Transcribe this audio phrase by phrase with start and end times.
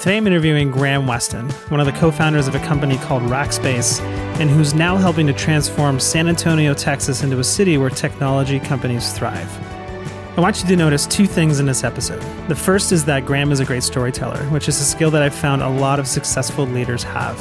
[0.00, 4.00] Today I'm interviewing Graham Weston, one of the co founders of a company called Rackspace,
[4.40, 9.12] and who's now helping to transform San Antonio, Texas into a city where technology companies
[9.12, 10.38] thrive.
[10.38, 12.22] I want you to notice two things in this episode.
[12.48, 15.34] The first is that Graham is a great storyteller, which is a skill that I've
[15.34, 17.38] found a lot of successful leaders have.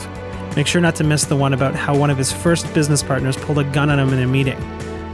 [0.57, 3.37] Make sure not to miss the one about how one of his first business partners
[3.37, 4.61] pulled a gun on him in a meeting,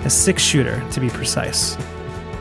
[0.04, 1.78] a six shooter to be precise.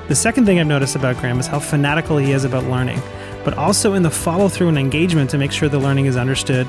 [0.08, 3.02] The second thing I've noticed about Graham is how fanatical he is about learning
[3.44, 6.66] but also in the follow through and engagement to make sure the learning is understood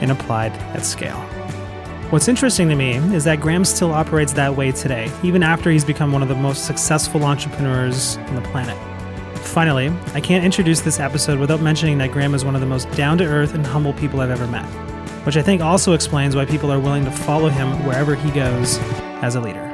[0.00, 1.18] and applied at scale.
[2.10, 5.84] What's interesting to me is that Graham still operates that way today, even after he's
[5.84, 8.76] become one of the most successful entrepreneurs on the planet.
[9.38, 12.90] Finally, I can't introduce this episode without mentioning that Graham is one of the most
[12.92, 14.66] down to earth and humble people I've ever met,
[15.24, 18.78] which I think also explains why people are willing to follow him wherever he goes
[19.22, 19.65] as a leader.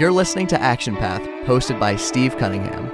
[0.00, 2.90] You're listening to Action Path, hosted by Steve Cunningham.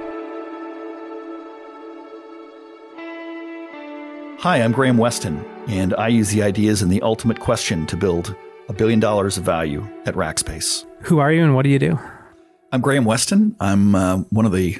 [4.39, 8.35] Hi, I'm Graham Weston, and I use the ideas in the ultimate question to build
[8.67, 10.85] a billion dollars of value at Rackspace.
[11.03, 11.97] Who are you and what do you do?
[12.73, 13.55] I'm Graham Weston.
[13.61, 14.77] I'm uh, one of the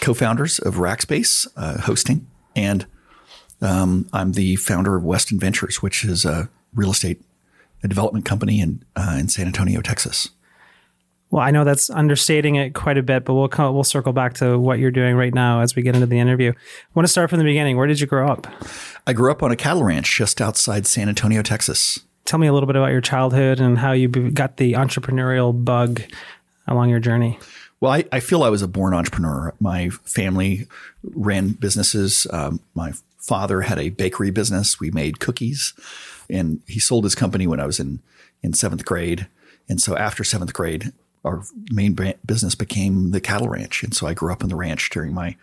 [0.00, 2.86] co founders of Rackspace uh, Hosting, and
[3.60, 7.20] um, I'm the founder of Weston Ventures, which is a real estate
[7.82, 10.30] a development company in, uh, in San Antonio, Texas.
[11.30, 14.34] Well, I know that's understating it quite a bit, but we'll come, we'll circle back
[14.34, 16.50] to what you're doing right now as we get into the interview.
[16.52, 17.76] I want to start from the beginning.
[17.76, 18.48] Where did you grow up?
[19.06, 22.00] I grew up on a cattle ranch just outside San Antonio, Texas.
[22.24, 26.02] Tell me a little bit about your childhood and how you got the entrepreneurial bug
[26.66, 27.38] along your journey.
[27.80, 29.54] Well, I, I feel I was a born entrepreneur.
[29.58, 30.66] My family
[31.02, 32.26] ran businesses.
[32.30, 34.78] Um, my father had a bakery business.
[34.78, 35.72] We made cookies,
[36.28, 38.00] and he sold his company when I was in
[38.42, 39.28] in seventh grade.
[39.68, 40.92] And so after seventh grade,
[41.24, 44.90] our main business became the cattle ranch, and so I grew up in the ranch
[44.90, 45.36] during my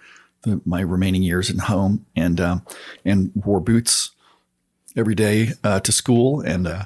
[0.44, 2.61] the, my remaining years in home, and um,
[3.06, 4.12] and wore boots
[4.96, 6.85] every day uh, to school, and uh,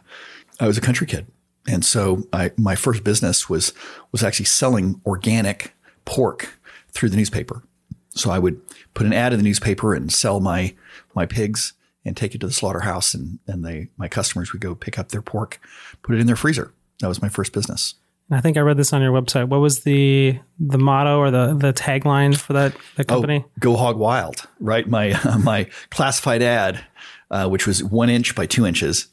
[0.60, 1.28] I was a country kid,
[1.68, 3.74] and so I my first business was
[4.12, 5.74] was actually selling organic
[6.06, 6.60] pork
[6.92, 7.64] through the newspaper.
[8.10, 8.60] So I would
[8.94, 10.76] put an ad in the newspaper and sell my
[11.16, 11.74] my pigs
[12.04, 15.10] and take it to the slaughterhouse, and and they my customers would go pick up
[15.10, 15.60] their pork,
[16.04, 16.74] put it in their freezer.
[17.00, 17.96] That was my first business.
[18.32, 19.50] I think I read this on your website.
[19.50, 23.44] What was the the motto or the the tagline for that the company?
[23.46, 24.88] Oh, go hog wild, right?
[24.88, 26.84] My uh, my classified ad,
[27.30, 29.08] uh, which was one inch by two inches,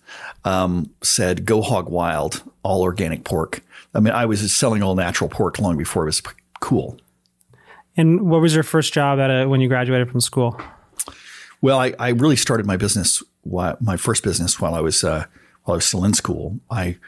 [0.44, 3.62] um, said "Go hog wild, all organic pork."
[3.94, 6.22] I mean, I was selling all natural pork long before it was
[6.60, 6.98] cool.
[7.96, 10.60] And what was your first job at a, when you graduated from school?
[11.60, 15.24] Well, I, I really started my business, my first business, while I was uh,
[15.64, 16.60] while I was still in school.
[16.70, 16.98] I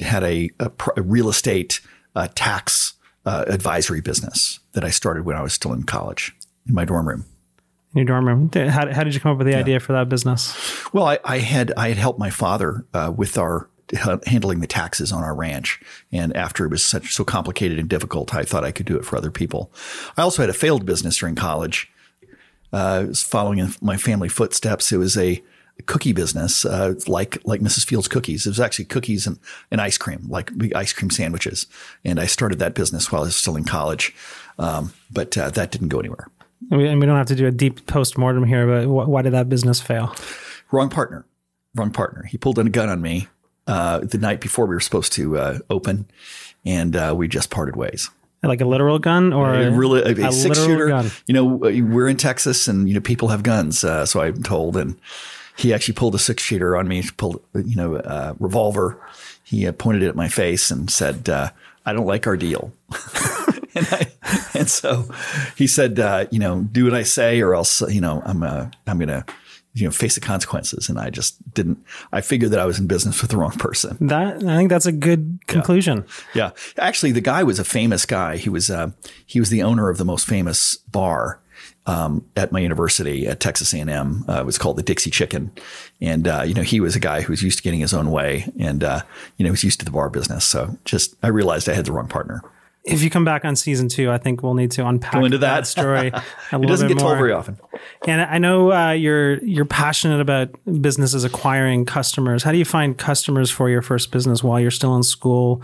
[0.00, 1.80] had a, a, a real estate
[2.14, 2.94] uh, tax
[3.26, 6.34] uh, advisory business that I started when I was still in college
[6.66, 7.26] in my dorm room.
[7.92, 8.50] In your dorm room.
[8.52, 9.60] How, how did you come up with the yeah.
[9.60, 10.56] idea for that business?
[10.92, 13.68] Well, I, I, had I had helped my father uh, with our
[14.26, 15.80] handling the taxes on our ranch,
[16.12, 19.04] and after it was such so complicated and difficult, I thought I could do it
[19.04, 19.72] for other people.
[20.16, 21.90] I also had a failed business during college.
[22.72, 24.92] Uh, following in my family footsteps.
[24.92, 25.42] It was a
[25.86, 27.84] cookie business, uh, like like Mrs.
[27.86, 28.46] Fields cookies.
[28.46, 29.38] It was actually cookies and,
[29.70, 31.66] and ice cream, like ice cream sandwiches.
[32.04, 34.14] And I started that business while I was still in college,
[34.58, 36.28] um, but uh, that didn't go anywhere.
[36.70, 39.08] And we, and we, don't have to do a deep post mortem here, but wh-
[39.08, 40.14] why did that business fail?
[40.70, 41.24] Wrong partner,
[41.74, 42.24] wrong partner.
[42.24, 43.28] He pulled a gun on me
[43.66, 46.06] uh, the night before we were supposed to uh, open,
[46.64, 48.10] and uh, we just parted ways
[48.42, 50.88] like a literal gun or a, really a, a, a six shooter.
[50.88, 51.10] Gun.
[51.26, 54.76] You know, we're in Texas, and you know people have guns, uh, so I'm told,
[54.76, 54.98] and
[55.60, 59.00] he actually pulled a six shooter on me, pulled, you know, a revolver.
[59.44, 61.50] He uh, pointed it at my face and said, uh,
[61.84, 62.72] I don't like our deal.
[63.74, 64.06] and, I,
[64.54, 65.08] and so
[65.56, 68.70] he said, uh, you know, do what I say or else, you know, I'm, uh,
[68.86, 69.24] I'm going to,
[69.74, 70.88] you know, face the consequences.
[70.88, 71.78] And I just didn't,
[72.12, 73.98] I figured that I was in business with the wrong person.
[74.00, 76.06] That, I think that's a good conclusion.
[76.34, 76.52] Yeah.
[76.76, 76.84] yeah.
[76.84, 78.38] Actually, the guy was a famous guy.
[78.38, 78.92] He was, uh,
[79.26, 81.40] he was the owner of the most famous bar
[81.86, 84.24] um, at my university at Texas A&M.
[84.28, 85.50] Uh, it was called the Dixie Chicken,
[86.00, 88.10] and uh, you know he was a guy who was used to getting his own
[88.10, 89.02] way, and uh,
[89.36, 90.44] you know was used to the bar business.
[90.44, 92.42] So just I realized I had the wrong partner.
[92.82, 95.36] If you come back on season two, I think we'll need to unpack Go into
[95.38, 96.08] that, that story.
[96.52, 97.58] A it doesn't get told very often.
[98.06, 100.48] And I know uh, you're you're passionate about
[100.80, 102.42] businesses acquiring customers.
[102.42, 105.62] How do you find customers for your first business while you're still in school,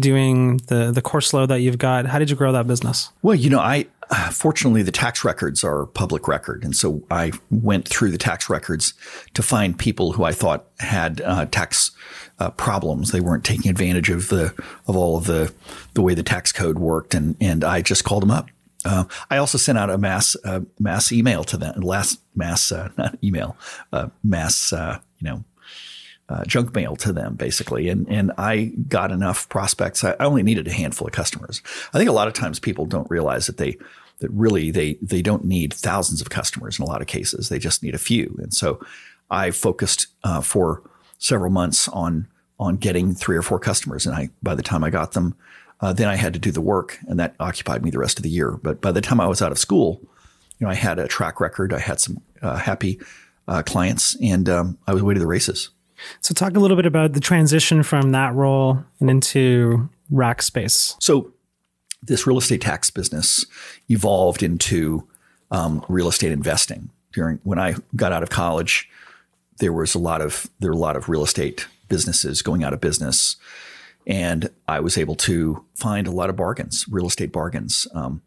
[0.00, 2.06] doing the the course load that you've got?
[2.06, 3.12] How did you grow that business?
[3.22, 3.86] Well, you know, I
[4.30, 6.64] fortunately, the tax records are public record.
[6.64, 8.94] And so I went through the tax records
[9.34, 11.90] to find people who I thought had uh, tax
[12.38, 13.10] uh, problems.
[13.10, 14.54] They weren't taking advantage of the
[14.86, 15.52] of all of the
[15.94, 18.48] the way the tax code worked, and and I just called them up
[18.84, 22.90] Uh, I also sent out a mass uh, mass email to them, last mass uh,
[22.98, 23.56] not email,
[23.92, 25.44] uh, mass you know
[26.28, 30.04] uh, junk mail to them basically, and and I got enough prospects.
[30.04, 31.62] I, only needed a handful of customers.
[31.92, 33.78] I think a lot of times people don't realize that they
[34.20, 37.48] that really they they don't need thousands of customers in a lot of cases.
[37.48, 38.80] They just need a few, and so
[39.30, 40.08] I focused
[40.42, 40.82] for
[41.18, 42.28] several months on
[42.58, 45.34] on getting three or four customers, and I by the time I got them
[45.80, 48.22] uh, then I had to do the work, and that occupied me the rest of
[48.22, 48.52] the year.
[48.62, 50.00] But by the time I was out of school,
[50.58, 51.72] you know, I had a track record.
[51.72, 53.00] I had some uh, happy
[53.46, 55.70] uh, clients, and um, I was away to the races.
[56.20, 60.96] So, talk a little bit about the transition from that role and into Rackspace.
[61.00, 61.32] So,
[62.02, 63.44] this real estate tax business
[63.88, 65.06] evolved into
[65.50, 66.90] um, real estate investing.
[67.12, 68.88] During when I got out of college,
[69.58, 72.74] there was a lot of there were a lot of real estate businesses going out
[72.74, 73.36] of business
[74.08, 77.86] and I was able to find a lot of bargains, real estate bargains.
[77.92, 78.22] Um,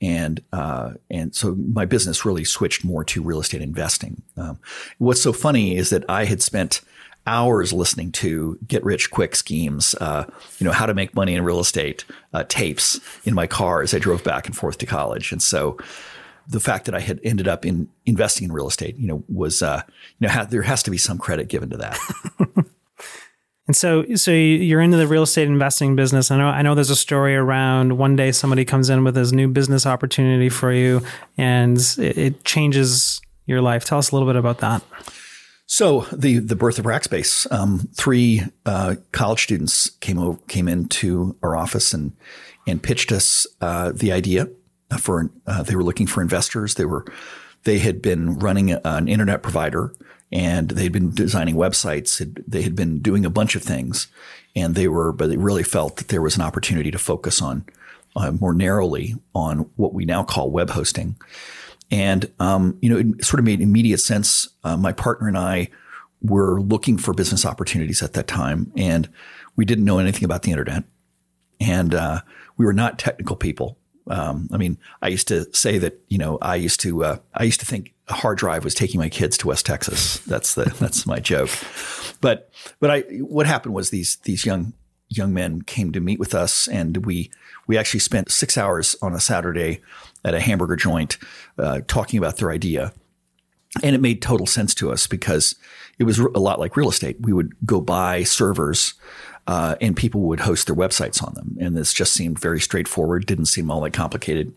[0.00, 4.22] and uh, and so my business really switched more to real estate investing.
[4.36, 4.58] Um,
[4.98, 6.80] what's so funny is that I had spent
[7.26, 10.24] hours listening to get rich quick schemes, uh,
[10.58, 13.94] you know, how to make money in real estate uh, tapes in my car as
[13.94, 15.32] I drove back and forth to college.
[15.32, 15.78] And so
[16.46, 19.62] the fact that I had ended up in investing in real estate, you know, was,
[19.62, 19.82] uh,
[20.18, 21.98] you know, ha- there has to be some credit given to that.
[23.66, 26.30] And so, so you're into the real estate investing business.
[26.30, 29.32] I know, I know there's a story around one day somebody comes in with this
[29.32, 31.00] new business opportunity for you
[31.38, 33.84] and it, it changes your life.
[33.84, 34.82] Tell us a little bit about that.
[35.66, 41.36] So the the birth of Rackspace, um, three uh, college students came over, came into
[41.42, 42.12] our office and
[42.66, 44.48] and pitched us uh, the idea
[44.98, 46.74] for uh, they were looking for investors.
[46.74, 47.06] They were
[47.64, 49.92] they had been running an internet provider
[50.32, 52.18] and they'd been designing websites.
[52.46, 54.08] They had been doing a bunch of things,
[54.56, 57.64] and they were, but they really felt that there was an opportunity to focus on
[58.16, 61.16] uh, more narrowly on what we now call web hosting.
[61.90, 64.48] And um, you know, it sort of made immediate sense.
[64.62, 65.68] Uh, my partner and I
[66.22, 69.08] were looking for business opportunities at that time, and
[69.56, 70.84] we didn't know anything about the internet,
[71.60, 72.20] and uh,
[72.56, 73.76] we were not technical people.
[74.06, 77.44] Um, I mean, I used to say that you know I used to uh, I
[77.44, 80.18] used to think a hard drive was taking my kids to West Texas.
[80.20, 81.50] That's the that's my joke.
[82.20, 84.74] But but I what happened was these these young
[85.08, 87.30] young men came to meet with us, and we
[87.66, 89.80] we actually spent six hours on a Saturday
[90.24, 91.18] at a hamburger joint
[91.58, 92.92] uh, talking about their idea.
[93.82, 95.56] And it made total sense to us because
[95.98, 97.16] it was a lot like real estate.
[97.20, 98.94] We would go buy servers
[99.46, 101.56] uh, and people would host their websites on them.
[101.60, 104.54] And this just seemed very straightforward, didn't seem all that complicated.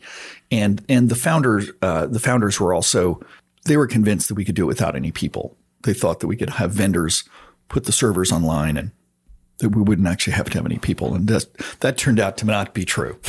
[0.51, 3.19] And and the founders uh, the founders were also
[3.66, 5.57] they were convinced that we could do it without any people.
[5.84, 7.24] They thought that we could have vendors
[7.68, 8.92] put the servers online and
[9.60, 11.13] that we wouldn't actually have to have any people.
[11.13, 11.45] And that,
[11.80, 13.19] that turned out to not be true.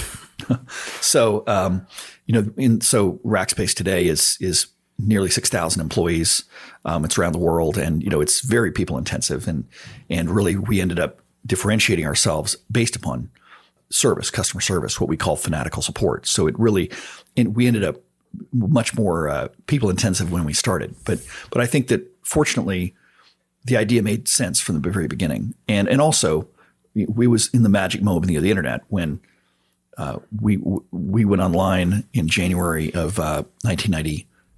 [1.00, 1.86] so, um,
[2.26, 4.66] you know, in, so Rackspace today is, is
[4.98, 6.44] nearly 6,000 employees.
[6.84, 9.64] Um, it's around the world and, you know, it's very people intensive and,
[10.10, 13.30] and really we ended up differentiating ourselves based upon
[13.90, 16.26] service, customer service, what we call fanatical support.
[16.26, 16.90] So it really,
[17.36, 17.96] and we ended up
[18.52, 20.94] much more uh, people intensive when we started.
[21.04, 22.94] But but I think that fortunately,
[23.64, 26.48] the idea made sense from the very beginning, and and also
[26.94, 29.20] we was in the magic moment of the internet when
[29.96, 30.58] uh, we
[30.90, 33.44] we went online in January of uh,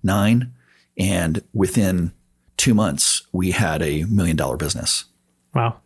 [0.03, 0.53] 1999,
[0.99, 2.13] and within
[2.57, 5.05] two months we had a million dollar business.
[5.55, 5.77] Wow,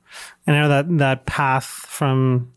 [0.46, 2.52] and I know that that path from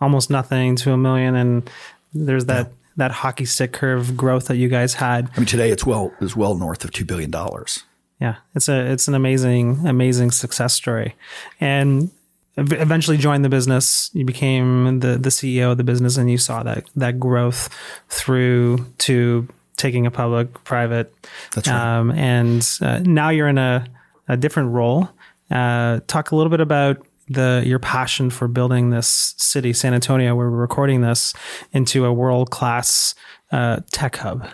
[0.00, 1.70] almost nothing to a million, and
[2.12, 2.66] there's that.
[2.66, 5.30] Yeah that hockey stick curve growth that you guys had.
[5.34, 7.84] I mean, today it's well is well north of two billion dollars.
[8.20, 11.16] Yeah, it's a it's an amazing amazing success story,
[11.60, 12.10] and
[12.56, 14.10] eventually joined the business.
[14.12, 17.68] You became the the CEO of the business, and you saw that that growth
[18.08, 19.48] through to
[19.82, 21.12] taking a public, private.
[21.54, 21.98] That's right.
[21.98, 23.84] Um, and uh, now you're in a
[24.28, 25.08] a different role.
[25.50, 30.34] Uh, talk a little bit about the your passion for building this city, San Antonio,
[30.34, 31.34] where we're recording this,
[31.72, 33.14] into a world class
[33.50, 34.46] uh, tech hub?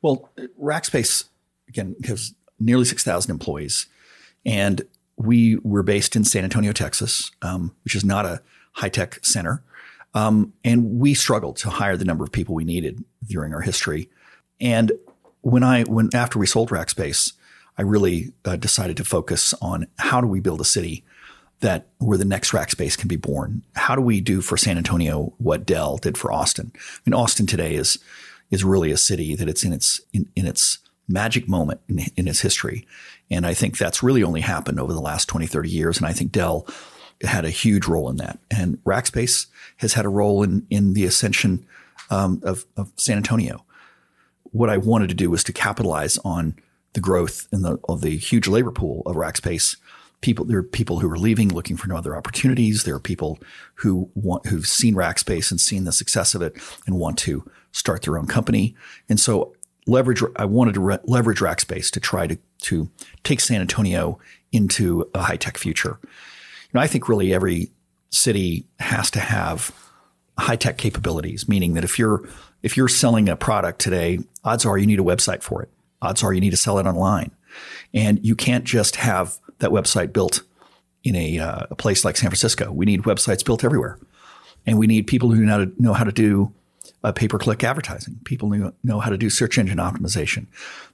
[0.00, 1.24] Well, Rackspace
[1.68, 3.86] again has nearly six thousand employees,
[4.46, 4.82] and
[5.16, 8.40] we were based in San Antonio, Texas, um, which is not a
[8.72, 9.62] high tech center.
[10.14, 14.10] Um, and we struggled to hire the number of people we needed during our history.
[14.62, 14.92] And
[15.42, 17.34] when I when after we sold Rackspace,
[17.76, 21.04] I really uh, decided to focus on how do we build a city
[21.60, 23.62] that where the next Rackspace can be born.
[23.74, 26.72] How do we do for San Antonio what Dell did for Austin?
[26.74, 27.98] I mean, Austin today is
[28.50, 30.78] is really a city that it's in its in, in its
[31.08, 32.86] magic moment in, in its history.
[33.30, 35.98] And I think that's really only happened over the last 20, 30 years.
[35.98, 36.66] And I think Dell
[37.22, 38.38] had a huge role in that.
[38.50, 39.46] And Rackspace
[39.78, 41.66] has had a role in, in the ascension
[42.10, 43.64] um, of, of San Antonio.
[44.52, 46.56] What I wanted to do was to capitalize on
[46.92, 49.76] the growth in the of the huge labor pool of Rackspace.
[50.20, 52.84] People, there are people who are leaving, looking for no other opportunities.
[52.84, 53.40] There are people
[53.76, 56.56] who want who've seen Rackspace and seen the success of it
[56.86, 58.76] and want to start their own company.
[59.08, 59.54] And so,
[59.86, 60.22] leverage.
[60.36, 62.88] I wanted to re- leverage Rackspace to try to to
[63.24, 64.20] take San Antonio
[64.52, 65.98] into a high tech future.
[66.02, 66.08] You
[66.74, 67.72] know, I think really every
[68.10, 69.72] city has to have
[70.38, 72.28] high tech capabilities, meaning that if you're
[72.62, 75.68] if you're selling a product today, odds are you need a website for it.
[76.00, 77.30] Odds are you need to sell it online,
[77.94, 80.42] and you can't just have that website built
[81.04, 82.70] in a, uh, a place like San Francisco.
[82.72, 83.98] We need websites built everywhere,
[84.66, 86.52] and we need people who know how to, know how to do
[87.04, 88.20] uh, pay per click advertising.
[88.24, 90.46] People who know how to do search engine optimization.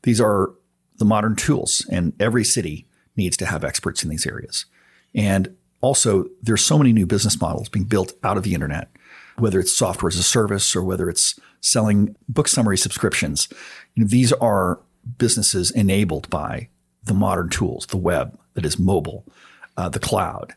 [0.03, 0.51] These are
[0.99, 4.67] the modern tools, and every city needs to have experts in these areas.
[5.15, 8.89] And also, there's so many new business models being built out of the internet,
[9.39, 13.49] whether it's software as a service or whether it's selling book summary subscriptions.
[13.95, 14.81] You know, these are
[15.17, 16.69] businesses enabled by
[17.05, 19.25] the modern tools, the web that is mobile,
[19.77, 20.55] uh, the cloud,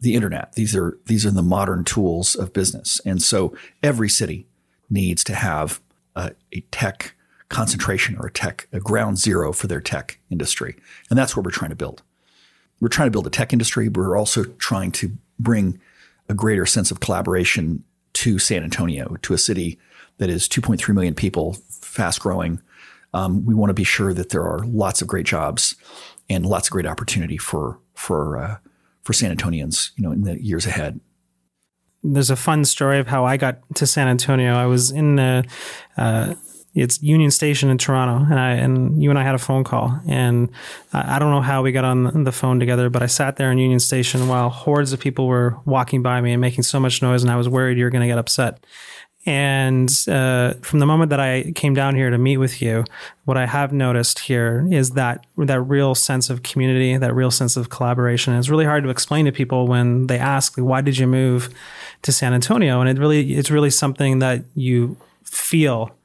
[0.00, 0.52] the internet.
[0.52, 4.46] These are these are the modern tools of business, and so every city
[4.90, 5.80] needs to have
[6.14, 7.14] a, a tech
[7.48, 10.76] concentration or a tech a ground zero for their tech industry,
[11.10, 12.02] and that's what we're trying to build.
[12.80, 15.80] We're trying to build a tech industry, but we're also trying to bring
[16.28, 17.82] a greater sense of collaboration
[18.18, 19.78] to San Antonio, to a city
[20.16, 22.60] that is 2.3 million people, fast growing.
[23.14, 25.76] Um, we want to be sure that there are lots of great jobs
[26.28, 28.56] and lots of great opportunity for for uh,
[29.04, 30.98] for San Antonians, you know, in the years ahead.
[32.02, 34.54] There's a fun story of how I got to San Antonio.
[34.54, 35.44] I was in the
[35.96, 36.34] uh,
[36.78, 39.98] it's Union Station in Toronto, and I and you and I had a phone call,
[40.06, 40.48] and
[40.92, 43.58] I don't know how we got on the phone together, but I sat there in
[43.58, 47.22] Union Station while hordes of people were walking by me and making so much noise,
[47.22, 48.64] and I was worried you were going to get upset.
[49.26, 52.84] And uh, from the moment that I came down here to meet with you,
[53.26, 57.56] what I have noticed here is that that real sense of community, that real sense
[57.56, 58.32] of collaboration.
[58.34, 61.50] it's really hard to explain to people when they ask, "Why did you move
[62.02, 65.97] to San Antonio?" And it really, it's really something that you feel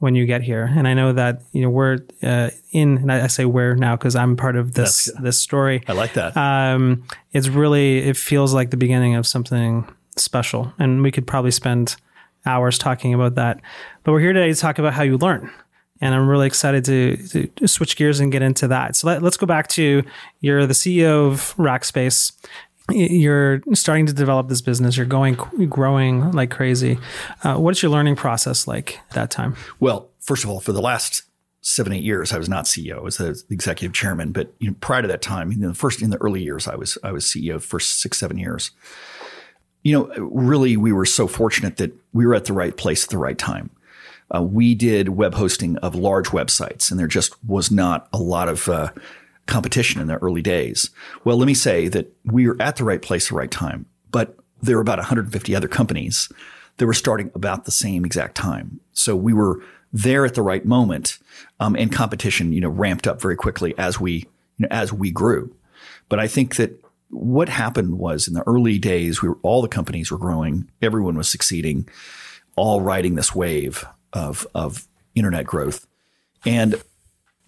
[0.00, 0.64] when you get here.
[0.64, 4.16] And I know that you know we're uh, in, and I, say we're now because
[4.16, 5.82] I'm part of this That's, this story.
[5.86, 6.36] I like that.
[6.36, 11.52] Um, it's really it feels like the beginning of something special, and we could probably
[11.52, 11.96] spend
[12.46, 13.60] hours talking about that.
[14.02, 15.50] But we're here today to talk about how you learn.
[16.02, 18.96] And I'm really excited to, to switch gears and get into that.
[18.96, 20.02] So let, let's go back to
[20.40, 22.32] you're the CEO of Rackspace
[22.90, 24.96] you're starting to develop this business.
[24.96, 25.34] You're going
[25.68, 26.98] growing like crazy.
[27.42, 29.56] Uh, what's your learning process like at that time?
[29.78, 31.22] Well first of all for the last
[31.62, 34.32] seven eight years i was not ceo i was the executive chairman.
[34.32, 36.74] But you know, prior to that time in the first in the early years i
[36.74, 38.70] was i was ceo for six seven years.
[39.82, 43.10] You know really we were so fortunate that we were at the right place at
[43.10, 43.70] the right time.
[44.32, 48.48] Uh, we did web hosting of large websites and there just was not a lot
[48.48, 48.90] of uh,
[49.50, 50.90] competition in the early days.
[51.24, 53.86] Well, let me say that we were at the right place at the right time,
[54.10, 56.30] but there were about 150 other companies
[56.76, 58.80] that were starting about the same exact time.
[58.92, 61.18] So we were there at the right moment,
[61.58, 64.12] um, and competition, you know, ramped up very quickly as we,
[64.56, 65.54] you know, as we grew.
[66.08, 69.68] But I think that what happened was in the early days, we were all the
[69.68, 71.88] companies were growing, everyone was succeeding,
[72.56, 75.86] all riding this wave of of internet growth,
[76.44, 76.80] and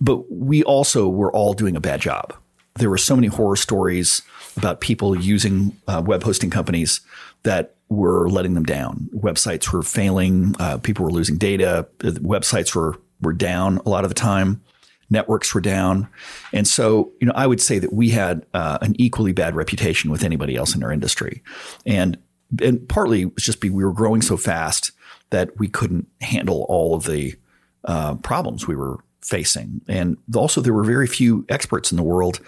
[0.02, 2.34] but we also were all doing a bad job.
[2.74, 4.20] There were so many horror stories
[4.56, 7.00] about people using uh, web hosting companies
[7.44, 9.08] that were letting them down.
[9.14, 10.56] Websites were failing.
[10.58, 11.86] Uh, people were losing data.
[12.00, 14.60] Websites were were down a lot of the time.
[15.08, 16.08] Networks were down,
[16.52, 20.10] and so you know I would say that we had uh, an equally bad reputation
[20.10, 21.42] with anybody else in our industry,
[21.86, 22.18] and
[22.60, 24.90] and partly it was just be we were growing so fast
[25.30, 27.36] that we couldn't handle all of the
[27.84, 29.80] uh, problems we were facing.
[29.88, 32.40] And also, there were very few experts in the world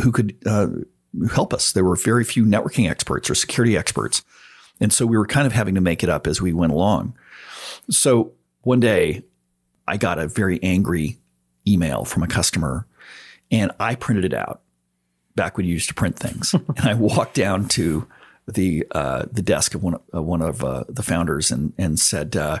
[0.00, 0.68] who could uh,
[1.32, 1.72] help us.
[1.72, 4.22] There were very few networking experts or security experts.
[4.80, 7.14] And so we were kind of having to make it up as we went along.
[7.90, 9.22] So one day,
[9.86, 11.18] I got a very angry
[11.66, 12.86] email from a customer
[13.50, 14.62] and I printed it out
[15.34, 16.54] back when you used to print things.
[16.76, 18.06] and I walked down to
[18.48, 22.36] the uh, the desk of one, uh, one of uh, the founders and, and said,
[22.36, 22.58] uh,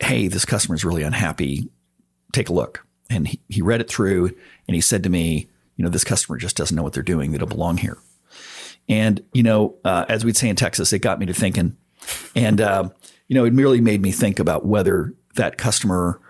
[0.00, 1.68] Hey, this customer is really unhappy.
[2.32, 4.26] Take a look and he, he read it through
[4.66, 7.32] and he said to me, you know, this customer just doesn't know what they're doing.
[7.32, 7.98] They don't belong here.
[8.88, 11.76] And, you know, uh, as we'd say in Texas, it got me to thinking.
[12.34, 12.88] And, uh,
[13.28, 16.20] you know, it merely made me think about whether that customer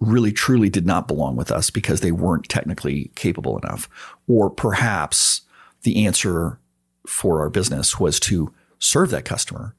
[0.00, 3.88] really truly did not belong with us because they weren't technically capable enough.
[4.26, 5.42] Or perhaps
[5.82, 6.58] the answer
[7.06, 9.74] for our business was to serve that customer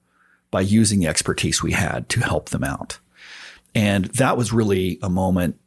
[0.52, 3.00] by using the expertise we had to help them out.
[3.76, 5.60] And that was really a moment.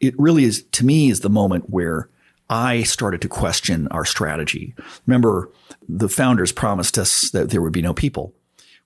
[0.00, 2.08] It really is, to me, is the moment where
[2.50, 4.74] I started to question our strategy.
[5.06, 5.50] Remember,
[5.88, 8.32] the founders promised us that there would be no people.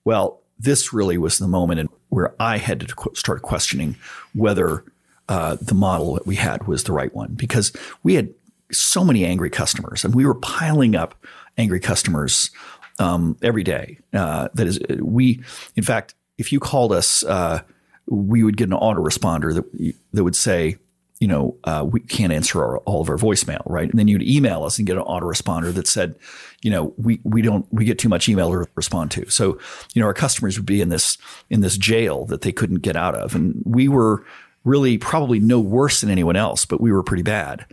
[0.03, 3.95] Well, this really was the moment where I had to start questioning
[4.33, 4.83] whether
[5.29, 7.71] uh, the model that we had was the right one because
[8.03, 8.33] we had
[8.71, 11.15] so many angry customers and we were piling up
[11.57, 12.51] angry customers
[12.99, 13.97] um, every day.
[14.13, 15.41] Uh, that is, we,
[15.75, 17.61] in fact, if you called us, uh,
[18.07, 20.77] we would get an autoresponder that that would say,
[21.23, 23.89] you know, uh, we can't answer our, all of our voicemail, right?
[23.89, 26.15] And then you'd email us and get an autoresponder that said,
[26.63, 29.29] you know, we we don't we get too much email to respond to.
[29.29, 29.57] So,
[29.93, 31.17] you know, our customers would be in this
[31.49, 34.25] in this jail that they couldn't get out of, and we were
[34.65, 37.65] really probably no worse than anyone else, but we were pretty bad.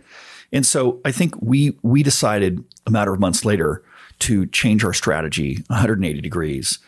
[0.53, 3.83] And so I think we we decided a matter of months later
[4.19, 6.79] to change our strategy 180 degrees,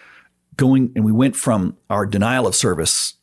[0.56, 3.16] going and we went from our denial of service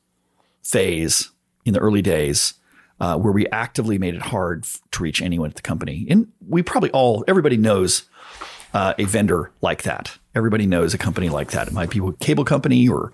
[0.63, 1.31] phase
[1.65, 2.53] in the early days.
[3.01, 6.07] Uh, where we actively made it hard to reach anyone at the company.
[6.11, 8.03] And we probably all, everybody knows
[8.75, 10.19] uh, a vendor like that.
[10.35, 11.67] Everybody knows a company like that.
[11.67, 13.11] It might be a cable company or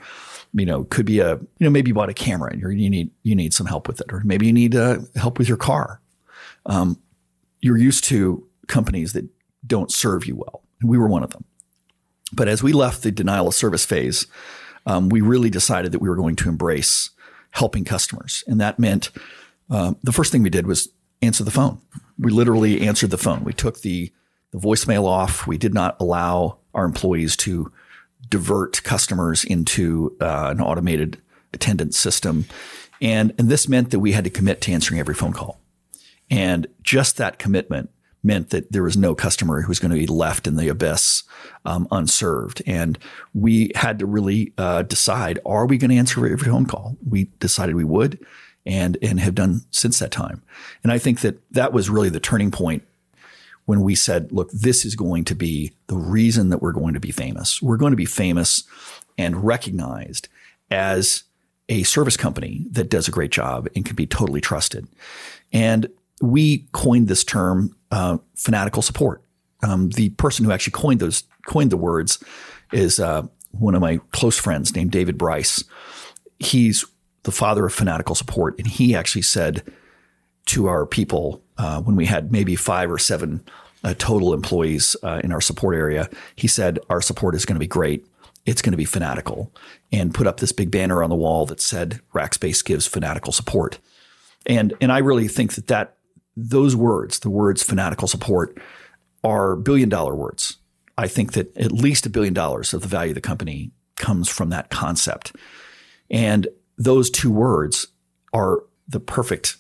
[0.53, 3.11] you know, could be a, you know, maybe you bought a camera and you need,
[3.23, 6.01] you need some help with it, or maybe you need uh, help with your car.
[6.65, 7.01] Um,
[7.61, 9.29] you're used to companies that
[9.67, 10.63] don't serve you well.
[10.81, 11.45] And we were one of them.
[12.33, 14.27] But as we left the denial of service phase,
[14.87, 17.11] um, we really decided that we were going to embrace
[17.51, 18.43] helping customers.
[18.47, 19.11] And that meant
[19.71, 20.89] uh, the first thing we did was
[21.23, 21.81] answer the phone.
[22.19, 23.45] We literally answered the phone.
[23.45, 24.13] We took the,
[24.51, 25.47] the voicemail off.
[25.47, 27.73] We did not allow our employees to
[28.29, 31.21] divert customers into uh, an automated
[31.53, 32.47] attendance system.
[33.01, 35.61] And, and this meant that we had to commit to answering every phone call.
[36.31, 37.91] And just that commitment
[38.23, 41.23] meant that there was no customer who was going to be left in the abyss
[41.65, 42.61] um, unserved.
[42.67, 42.99] And
[43.33, 46.97] we had to really uh, decide: Are we going to answer every phone call?
[47.09, 48.19] We decided we would,
[48.67, 50.43] and and have done since that time.
[50.83, 52.83] And I think that that was really the turning point
[53.65, 57.01] when we said, look, this is going to be the reason that we're going to
[57.01, 57.61] be famous.
[57.61, 58.65] We're going to be famous
[59.19, 60.29] and recognized
[60.71, 61.25] as
[61.69, 64.87] a service company that does a great job and can be totally trusted.
[65.53, 65.89] And
[66.21, 69.23] we coined this term uh, fanatical support.
[69.63, 72.23] Um, the person who actually coined those coined the words
[72.73, 75.65] is uh, one of my close friends named David Bryce.
[76.39, 76.85] He's
[77.27, 79.63] the father of fanatical support, and he actually said
[80.47, 83.45] to our people uh, when we had maybe five or seven
[83.83, 86.09] uh, total employees uh, in our support area.
[86.37, 88.07] He said, Our support is going to be great.
[88.47, 89.53] It's going to be fanatical.
[89.91, 93.81] And put up this big banner on the wall that said, Rackspace gives fanatical support.
[94.47, 95.97] And, and I really think that, that
[96.37, 98.57] those words, the words fanatical support,
[99.25, 100.59] are billion dollar words.
[100.97, 104.29] I think that at least a billion dollars of the value of the company comes
[104.29, 105.35] from that concept.
[106.09, 106.47] And
[106.79, 107.87] those two words
[108.33, 109.57] are the perfect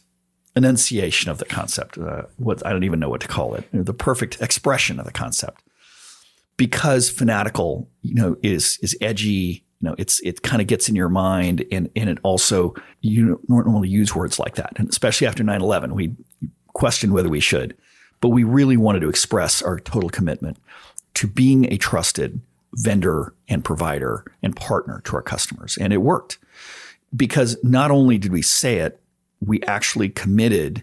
[0.57, 1.99] enunciation of the concept.
[1.99, 3.69] Uh, what I don't even know what to call it.
[3.73, 5.63] You know, the perfect expression of the concept.
[6.57, 9.65] Because fanatical, you know, is is edgy.
[9.81, 13.41] You know, it's it kind of gets in your mind, and and it also you
[13.49, 16.17] don't normally use words like that, and especially after 9-11, we
[16.73, 17.77] questioned whether we should,
[18.23, 20.57] but we really wanted to express our total commitment
[21.15, 22.41] to being a trusted
[22.73, 26.39] vendor and provider and partner to our customers, and it worked
[27.14, 29.01] because not only did we say it,
[29.40, 30.83] we actually committed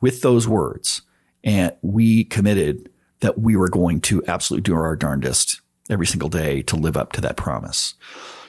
[0.00, 1.02] with those words
[1.44, 6.62] and we committed that we were going to absolutely do our darndest every single day
[6.62, 7.94] to live up to that promise.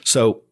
[0.04, 0.42] So,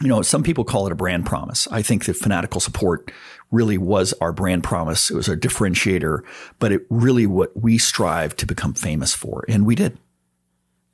[0.00, 1.68] you know, some people call it a brand promise.
[1.70, 3.12] I think that fanatical support
[3.50, 5.10] really was our brand promise.
[5.10, 6.22] It was our differentiator,
[6.58, 9.44] but it really what we strive to become famous for.
[9.48, 9.98] And we did.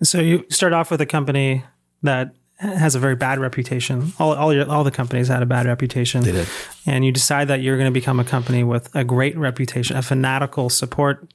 [0.03, 1.65] So you start off with a company
[2.03, 4.13] that has a very bad reputation.
[4.19, 6.23] All all your all the companies had a bad reputation.
[6.23, 6.49] They did.
[6.87, 10.03] And you decide that you're going to become a company with a great reputation, a
[10.03, 11.33] fanatical support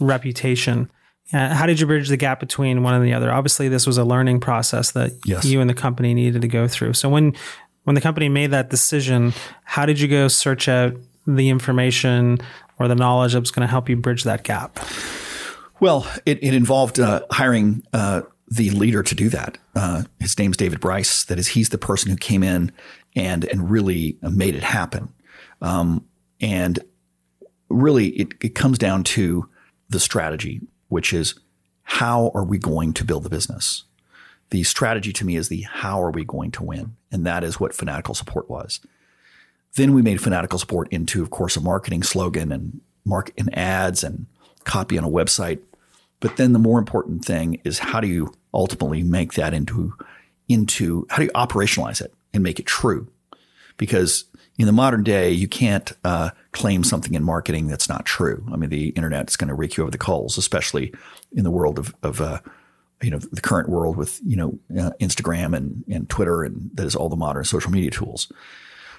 [0.00, 0.90] reputation.
[1.32, 3.32] Uh, how did you bridge the gap between one and the other?
[3.32, 5.44] Obviously, this was a learning process that yes.
[5.44, 6.92] you and the company needed to go through.
[6.92, 7.34] So when
[7.84, 9.32] when the company made that decision,
[9.64, 10.94] how did you go search out
[11.26, 12.38] the information
[12.78, 14.78] or the knowledge that was going to help you bridge that gap?
[15.80, 19.58] Well, it, it involved uh, hiring uh, the leader to do that.
[19.74, 21.24] Uh, his name's David Bryce.
[21.24, 22.72] That is, he's the person who came in
[23.16, 25.12] and and really made it happen.
[25.62, 26.04] Um,
[26.40, 26.78] and
[27.68, 29.48] really, it, it comes down to
[29.88, 31.34] the strategy, which is
[31.84, 33.84] how are we going to build the business?
[34.50, 37.58] The strategy to me is the how are we going to win, and that is
[37.58, 38.80] what fanatical support was.
[39.76, 44.04] Then we made fanatical support into, of course, a marketing slogan and mark and ads
[44.04, 44.26] and
[44.64, 45.60] copy on a website
[46.24, 49.94] but then the more important thing is how do you ultimately make that into
[50.48, 53.08] into how do you operationalize it and make it true?
[53.76, 54.24] because
[54.58, 58.46] in the modern day, you can't uh, claim something in marketing that's not true.
[58.52, 60.94] I mean, the internet is going to rake you over the coals, especially
[61.32, 62.38] in the world of, of uh,
[63.02, 66.86] you know, the current world with you know uh, Instagram and and Twitter and that
[66.86, 68.30] is all the modern social media tools.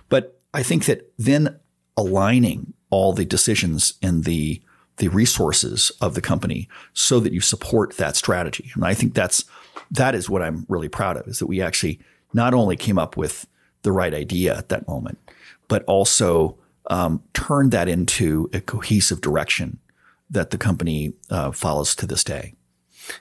[0.09, 1.59] But I think that then
[1.97, 4.61] aligning all the decisions and the
[4.97, 8.71] the resources of the company so that you support that strategy.
[8.75, 9.45] And I think that's
[9.91, 11.99] that is what I'm really proud of is that we actually
[12.33, 13.45] not only came up with
[13.83, 15.17] the right idea at that moment,
[15.67, 16.57] but also
[16.89, 19.79] um, turned that into a cohesive direction
[20.29, 22.53] that the company uh, follows to this day.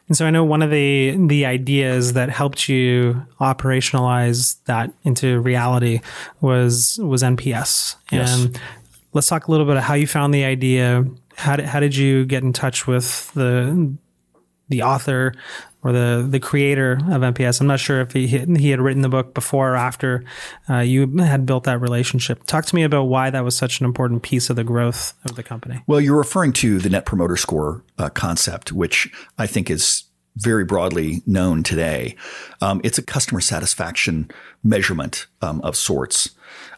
[0.08, 5.40] And so I know one of the the ideas that helped you operationalize that into
[5.40, 6.00] reality
[6.40, 7.96] was was NPS.
[8.10, 8.44] Yes.
[8.44, 8.60] And
[9.12, 11.04] let's talk a little bit of how you found the idea.
[11.36, 13.96] How did, how did you get in touch with the
[14.68, 15.34] the author
[15.82, 17.60] or the the creator of NPS?
[17.60, 20.24] I'm not sure if he he had written the book before or after
[20.68, 22.44] uh, you had built that relationship.
[22.44, 25.36] Talk to me about why that was such an important piece of the growth of
[25.36, 25.82] the company.
[25.86, 30.04] Well, you're referring to the Net Promoter Score uh, concept, which I think is
[30.36, 32.16] very broadly known today.
[32.60, 34.30] Um, it's a customer satisfaction
[34.62, 36.30] measurement um, of sorts.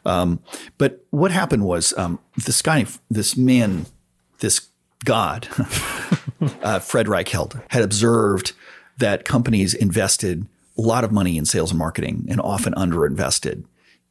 [0.04, 0.40] Um,
[0.78, 3.86] but what happened was um, this guy, this man,
[4.40, 4.68] this
[5.05, 5.49] god,
[6.62, 8.53] uh, Fred Reichheld, had observed
[8.99, 10.46] that companies invested
[10.79, 13.64] a lot of money in sales and marketing and often underinvested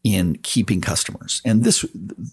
[0.04, 1.42] in keeping customers.
[1.44, 1.84] And this,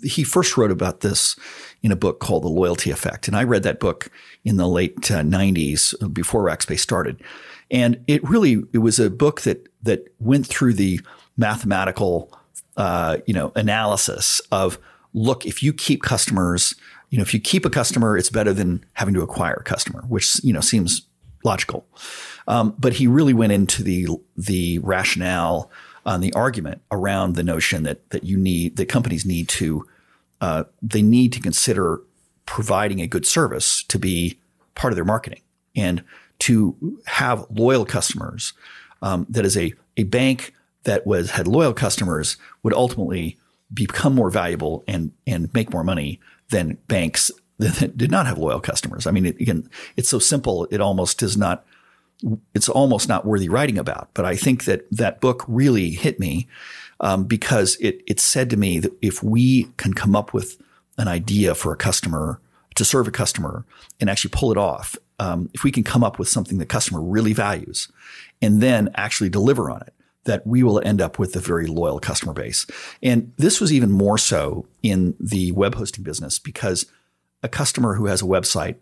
[0.03, 1.37] he first wrote about this
[1.83, 3.29] in a book called The Loyalty Effect.
[3.29, 4.11] And I read that book
[4.45, 7.23] in the late uh, 90s before Rackspace started.
[7.71, 11.01] And it really, it was a book that, that went through the
[11.39, 12.31] mathematical,
[12.77, 14.79] uh, you know, analysis of
[15.15, 16.75] look, if you keep customers,
[17.12, 20.03] you know, if you keep a customer, it's better than having to acquire a customer,
[20.09, 21.03] which, you know, seems
[21.44, 21.87] logical.
[22.48, 25.70] Um, but he really went into the the rationale
[26.07, 29.87] on the argument around the notion that that you need that companies need to
[30.40, 32.01] uh, they need to consider
[32.46, 34.38] providing a good service to be
[34.75, 35.42] part of their marketing
[35.77, 36.03] and
[36.38, 38.55] to have loyal customers.
[39.03, 43.38] Um, that is a a bank that was had loyal customers would ultimately
[43.75, 46.18] become more valuable and and make more money
[46.53, 49.07] than banks that did not have loyal customers.
[49.07, 51.65] I mean, it, again, it's so simple; it almost does not
[52.55, 54.11] it's almost not worthy writing about.
[54.15, 56.49] But I think that that book really hit me
[57.01, 60.61] um, because it it said to me that if we can come up with
[60.99, 62.41] an idea for a customer
[62.75, 63.65] to serve a customer
[64.01, 67.01] and actually pull it off, um, if we can come up with something the customer
[67.01, 67.88] really values,
[68.41, 71.99] and then actually deliver on it, that we will end up with a very loyal
[71.99, 72.67] customer base.
[73.03, 76.87] And this was even more so in the web hosting business because
[77.43, 78.77] a customer who has a website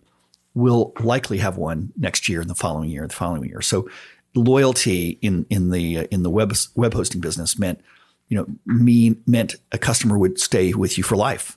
[0.54, 3.62] will likely have one next year and the following year, and the following year.
[3.62, 3.88] So
[4.34, 7.80] loyalty in in the uh, in the web web hosting business meant
[8.28, 11.56] you know mean meant a customer would stay with you for life.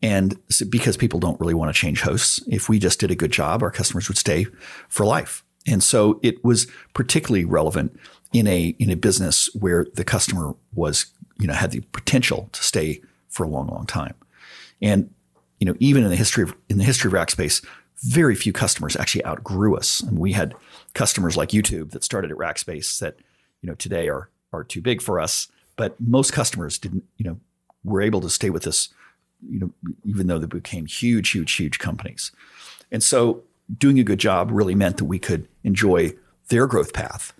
[0.00, 3.32] And because people don't really want to change hosts, if we just did a good
[3.32, 4.46] job, our customers would stay
[4.88, 5.44] for life.
[5.68, 7.98] And so it was particularly relevant
[8.32, 11.06] in a in a business where the customer was,
[11.38, 14.14] you know, had the potential to stay for a long, long time.
[14.80, 15.10] And
[15.60, 17.64] you know, even in the history of in the history of Rackspace,
[18.04, 20.00] very few customers actually outgrew us.
[20.00, 20.54] And we had
[20.94, 23.16] customers like YouTube that started at Rackspace that,
[23.60, 25.48] you know, today are are too big for us.
[25.76, 27.38] But most customers didn't, you know,
[27.84, 28.88] were able to stay with us,
[29.48, 29.70] you know,
[30.04, 32.32] even though they became huge, huge, huge companies.
[32.90, 33.42] And so
[33.76, 36.12] doing a good job really meant that we could enjoy
[36.48, 37.32] their growth path.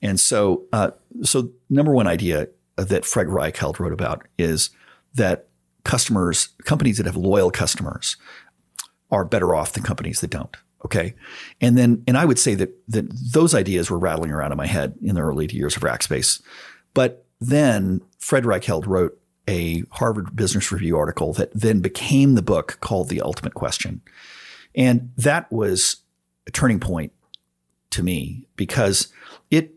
[0.00, 4.70] And so, uh, so number one idea that Fred Reichheld wrote about is
[5.14, 5.48] that
[5.84, 8.16] customers, companies that have loyal customers,
[9.10, 10.56] are better off than companies that don't.
[10.84, 11.14] Okay.
[11.60, 14.66] And then, and I would say that, that those ideas were rattling around in my
[14.66, 16.40] head in the early years of Rackspace.
[16.94, 22.78] But then Fred Reichheld wrote a Harvard Business Review article that then became the book
[22.80, 24.02] called The Ultimate Question.
[24.74, 25.96] And that was
[26.46, 27.12] a turning point
[27.90, 29.08] to me because
[29.50, 29.74] it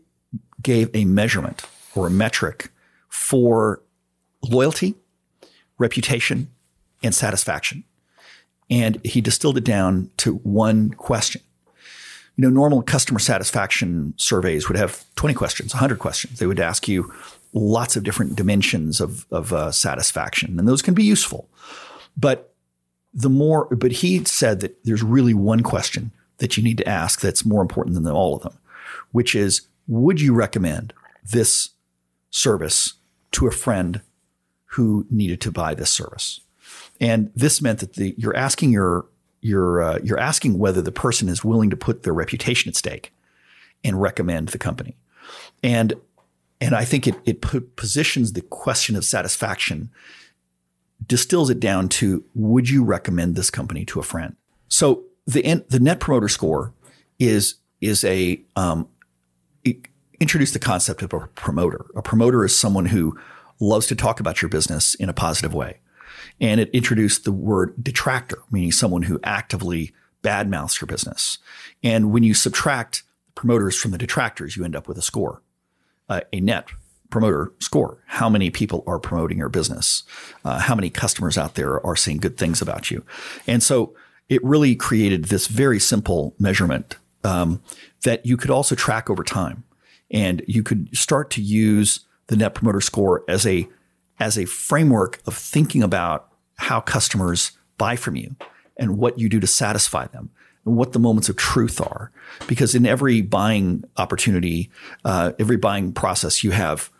[0.60, 2.70] gave a measurement or a metric
[3.08, 3.82] for
[4.42, 4.94] loyalty,
[5.78, 6.50] reputation,
[7.02, 7.84] and satisfaction.
[8.70, 11.42] And he distilled it down to one question.
[12.36, 16.38] You know, normal customer satisfaction surveys would have 20 questions, 100 questions.
[16.38, 17.12] They would ask you
[17.52, 21.48] lots of different dimensions of, of uh, satisfaction, and those can be useful.
[22.16, 22.51] But
[23.14, 27.20] the more, but he said that there's really one question that you need to ask
[27.20, 28.58] that's more important than all of them,
[29.12, 30.92] which is would you recommend
[31.30, 31.70] this
[32.30, 32.94] service
[33.32, 34.00] to a friend
[34.66, 36.40] who needed to buy this service?
[37.00, 39.06] And this meant that the, you're asking your
[39.40, 43.12] you're uh, you're asking whether the person is willing to put their reputation at stake
[43.84, 44.96] and recommend the company.
[45.62, 45.94] And
[46.60, 47.40] and I think it it
[47.76, 49.90] positions the question of satisfaction,
[51.06, 54.36] distills it down to would you recommend this company to a friend?
[54.68, 56.74] So the the Net Promoter Score
[57.18, 58.88] is is a um,
[60.22, 61.86] introduce the concept of a promoter.
[61.96, 63.18] A promoter is someone who
[63.60, 65.80] loves to talk about your business in a positive way.
[66.40, 71.38] And it introduced the word detractor, meaning someone who actively badmouths your business.
[71.82, 73.02] And when you subtract
[73.34, 75.42] promoters from the detractors, you end up with a score,
[76.08, 76.68] uh, a net
[77.12, 78.02] promoter score.
[78.06, 80.02] How many people are promoting your business?
[80.44, 83.04] Uh, how many customers out there are saying good things about you?
[83.46, 83.94] And so
[84.28, 87.62] it really created this very simple measurement um,
[88.02, 89.62] that you could also track over time.
[90.10, 93.68] And you could start to use the net promoter score as a
[94.20, 98.36] as a framework of thinking about how customers buy from you
[98.76, 100.30] and what you do to satisfy them
[100.64, 102.12] and what the moments of truth are.
[102.46, 104.70] Because in every buying opportunity,
[105.04, 106.90] uh, every buying process, you have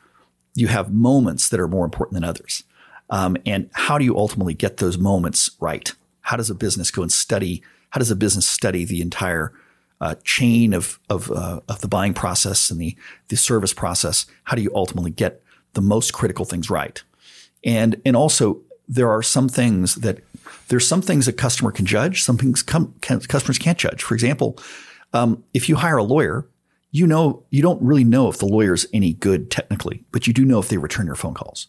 [0.54, 2.64] you have moments that are more important than others.
[3.10, 5.92] Um, and how do you ultimately get those moments right?
[6.22, 7.62] How does a business go and study?
[7.90, 9.52] How does a business study the entire
[10.00, 12.96] uh, chain of of, uh, of the buying process and the
[13.28, 14.26] the service process?
[14.44, 15.42] How do you ultimately get
[15.74, 17.02] the most critical things right?
[17.64, 20.20] And and also there are some things that
[20.68, 24.02] there's some things a customer can judge, some things can, customers can't judge.
[24.02, 24.58] For example,
[25.12, 26.46] um, if you hire a lawyer,
[26.92, 30.44] you know you don't really know if the lawyer's any good technically, but you do
[30.44, 31.68] know if they return your phone calls.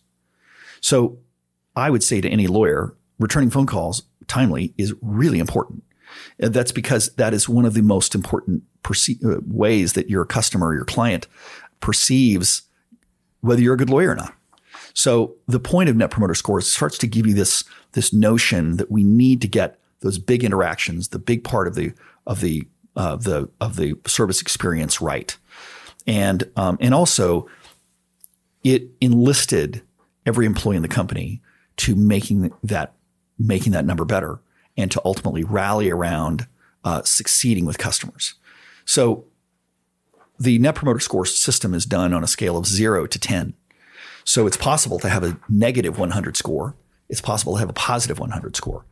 [0.81, 1.17] So
[1.75, 5.83] I would say to any lawyer, returning phone calls timely is really important.
[6.37, 10.67] That's because that is one of the most important perce- uh, ways that your customer,
[10.67, 11.27] or your client
[11.79, 12.63] perceives
[13.41, 14.33] whether you're a good lawyer or not.
[14.93, 18.91] So the point of net promoter scores starts to give you this, this notion that
[18.91, 21.93] we need to get those big interactions, the big part of the,
[22.25, 25.35] of the, uh, the, of the service experience right.
[26.05, 27.47] And, um, and also
[28.63, 29.81] it enlisted
[30.25, 31.41] every employee in the company
[31.77, 32.93] to making that,
[33.37, 34.39] making that number better
[34.77, 36.47] and to ultimately rally around
[36.83, 38.35] uh, succeeding with customers.
[38.85, 39.25] So
[40.39, 43.53] the net promoter score system is done on a scale of zero to 10.
[44.25, 46.75] So it's possible to have a negative 100 score.
[47.09, 48.85] It's possible to have a positive 100 score.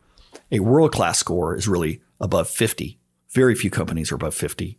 [0.50, 2.98] A world class score is really above 50.
[3.32, 4.78] Very few companies are above 50.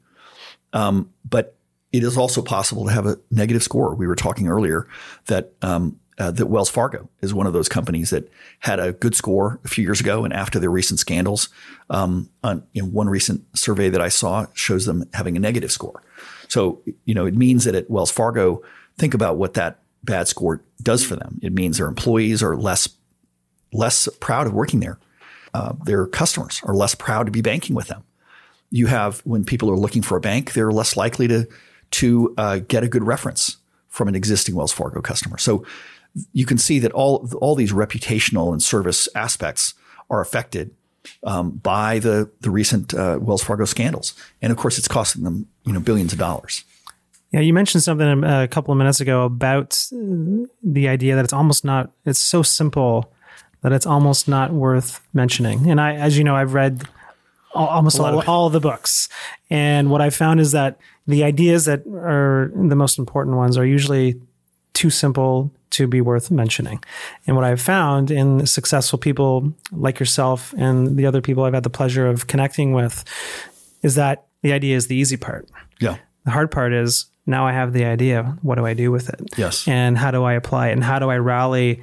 [0.73, 1.55] Um, but
[1.91, 3.95] it is also possible to have a negative score.
[3.95, 4.87] We were talking earlier
[5.27, 9.15] that um, uh, that Wells Fargo is one of those companies that had a good
[9.15, 11.49] score a few years ago, and after their recent scandals,
[11.89, 16.03] um, on, in one recent survey that I saw shows them having a negative score.
[16.47, 18.61] So you know it means that at Wells Fargo,
[18.97, 21.39] think about what that bad score does for them.
[21.41, 22.89] It means their employees are less
[23.71, 24.99] less proud of working there.
[25.53, 28.03] Uh, their customers are less proud to be banking with them.
[28.73, 31.47] You have when people are looking for a bank, they're less likely to
[31.91, 33.57] to uh, get a good reference
[33.87, 35.37] from an existing Wells Fargo customer.
[35.37, 35.63] So
[36.33, 39.75] you can see that all all these reputational and service aspects
[40.09, 40.71] are affected
[41.23, 45.47] um, by the the recent uh, Wells Fargo scandals, and of course, it's costing them
[45.65, 46.63] you know billions of dollars.
[47.31, 51.63] Yeah, you mentioned something a couple of minutes ago about the idea that it's almost
[51.63, 51.91] not.
[52.05, 53.13] It's so simple
[53.61, 55.69] that it's almost not worth mentioning.
[55.69, 56.83] And I, as you know, I've read
[57.53, 59.09] almost all, of all of the books,
[59.49, 63.65] and what I found is that the ideas that are the most important ones are
[63.65, 64.19] usually
[64.73, 66.83] too simple to be worth mentioning.
[67.25, 71.63] And what I've found in successful people like yourself and the other people I've had
[71.63, 73.03] the pleasure of connecting with
[73.81, 75.49] is that the idea is the easy part.
[75.79, 75.97] Yeah.
[76.25, 78.37] The hard part is now I have the idea.
[78.41, 79.21] What do I do with it?
[79.37, 79.67] Yes.
[79.67, 80.73] And how do I apply it?
[80.73, 81.81] And how do I rally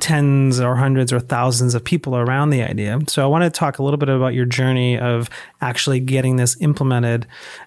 [0.00, 2.98] tens or hundreds or thousands of people around the idea?
[3.06, 5.30] So I want to talk a little bit about your journey of
[5.60, 7.26] actually getting this implemented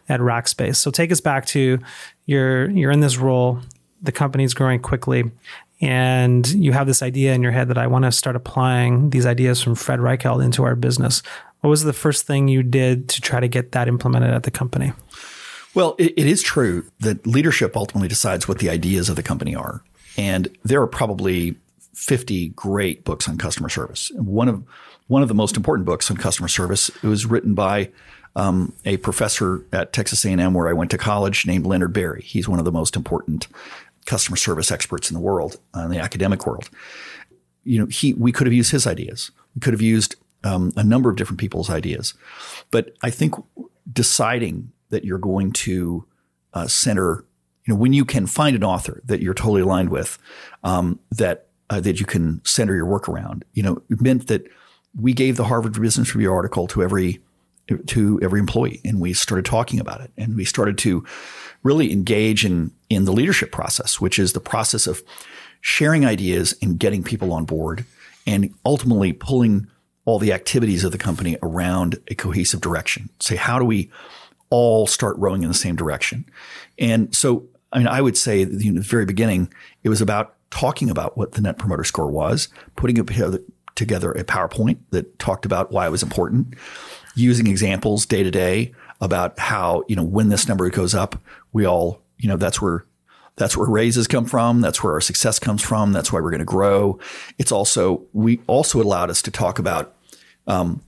[0.09, 0.75] at Rackspace.
[0.75, 1.79] So take us back to
[2.25, 3.59] you're you're in this role
[4.01, 5.31] the company's growing quickly
[5.81, 9.25] and you have this idea in your head that I want to start applying these
[9.25, 11.21] ideas from Fred Reichheld into our business.
[11.59, 14.51] What was the first thing you did to try to get that implemented at the
[14.51, 14.93] company?
[15.73, 19.55] Well, it, it is true that leadership ultimately decides what the ideas of the company
[19.55, 19.83] are.
[20.17, 21.55] And there are probably
[21.93, 24.11] 50 great books on customer service.
[24.15, 24.63] One of
[25.07, 27.91] one of the most important books on customer service it was written by
[28.35, 32.23] um, a professor at Texas A&M where I went to college named Leonard Berry.
[32.23, 33.47] He's one of the most important
[34.05, 36.69] customer service experts in the world, uh, in the academic world.
[37.63, 39.31] You know, he we could have used his ideas.
[39.55, 42.13] We could have used um, a number of different people's ideas,
[42.71, 43.35] but I think
[43.91, 46.05] deciding that you're going to
[46.53, 47.25] uh, center,
[47.65, 50.17] you know, when you can find an author that you're totally aligned with,
[50.63, 54.45] um, that uh, that you can center your work around, you know, it meant that
[54.99, 57.19] we gave the Harvard Business Review article to every
[57.87, 61.05] to every employee, and we started talking about it, and we started to
[61.63, 65.01] really engage in in the leadership process, which is the process of
[65.61, 67.85] sharing ideas and getting people on board,
[68.27, 69.67] and ultimately pulling
[70.05, 73.09] all the activities of the company around a cohesive direction.
[73.21, 73.89] Say, how do we
[74.49, 76.25] all start rowing in the same direction?
[76.77, 79.51] And so, I mean, I would say in the very beginning,
[79.83, 82.95] it was about talking about what the Net Promoter Score was, putting
[83.73, 86.53] together a PowerPoint that talked about why it was important,
[87.15, 91.19] using examples day to day about how you know when this number goes up,
[91.53, 92.85] we all you know that's where
[93.35, 94.61] that's where raises come from.
[94.61, 95.91] That's where our success comes from.
[95.91, 96.99] That's why we're going to grow.
[97.39, 99.95] It's also we also allowed us to talk about
[100.45, 100.83] um,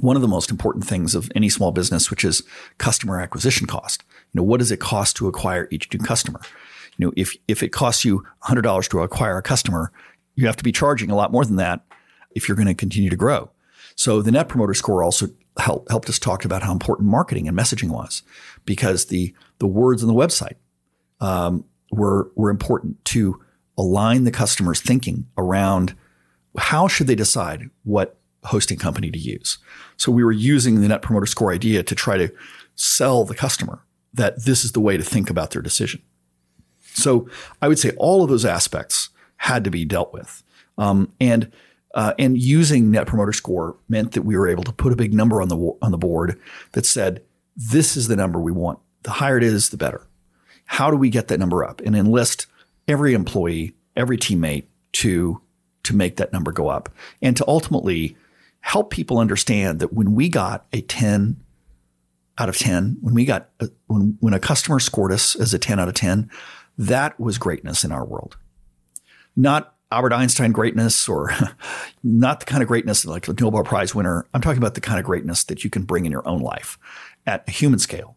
[0.00, 2.42] one of the most important things of any small business, which is
[2.78, 4.02] customer acquisition cost.
[4.32, 6.40] You know, what does it cost to acquire each new customer?
[6.96, 9.92] You know, if if it costs you $100 to acquire a customer,
[10.34, 11.84] you have to be charging a lot more than that
[12.34, 13.50] if you're going to continue to grow.
[13.96, 15.28] So the Net Promoter Score also
[15.58, 18.22] helped helped us talk about how important marketing and messaging was,
[18.64, 20.56] because the the words on the website
[21.20, 23.42] um, were were important to
[23.78, 25.94] align the customer's thinking around
[26.58, 29.58] how should they decide what hosting company to use.
[29.96, 32.32] So we were using the net promoter score idea to try to
[32.74, 33.82] sell the customer
[34.14, 36.02] that this is the way to think about their decision.
[36.96, 37.28] So
[37.60, 40.42] I would say all of those aspects had to be dealt with.
[40.78, 41.52] Um, and
[41.94, 45.14] uh, and using net promoter score meant that we were able to put a big
[45.14, 46.38] number on the on the board
[46.72, 47.22] that said
[47.56, 48.78] this is the number we want.
[49.02, 50.06] The higher it is, the better.
[50.66, 52.46] How do we get that number up and enlist
[52.86, 55.40] every employee, every teammate to
[55.84, 56.90] to make that number go up
[57.22, 58.16] and to ultimately
[58.60, 61.36] help people understand that when we got a 10
[62.38, 65.58] out of 10, when we got a, when when a customer scored us as a
[65.58, 66.30] 10 out of 10,
[66.78, 68.36] that was greatness in our world.
[69.34, 71.30] Not Albert Einstein greatness or
[72.02, 74.26] not the kind of greatness like the Nobel Prize winner.
[74.34, 76.78] I'm talking about the kind of greatness that you can bring in your own life
[77.26, 78.16] at a human scale.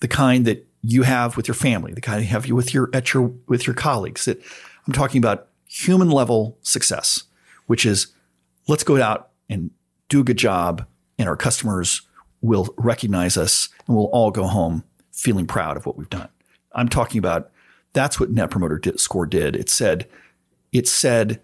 [0.00, 3.14] The kind that you have with your family, the kind you have with your at
[3.14, 4.26] your with your colleagues.
[4.26, 4.42] That
[4.86, 7.24] I'm talking about human level success,
[7.66, 8.08] which is
[8.68, 9.70] let's go out and
[10.08, 10.86] do a good job,
[11.18, 12.02] and our customers
[12.42, 16.28] will recognize us, and we'll all go home feeling proud of what we've done.
[16.74, 17.50] I'm talking about
[17.96, 19.56] that's what Net Promoter Score did.
[19.56, 20.06] It said
[20.70, 21.40] it said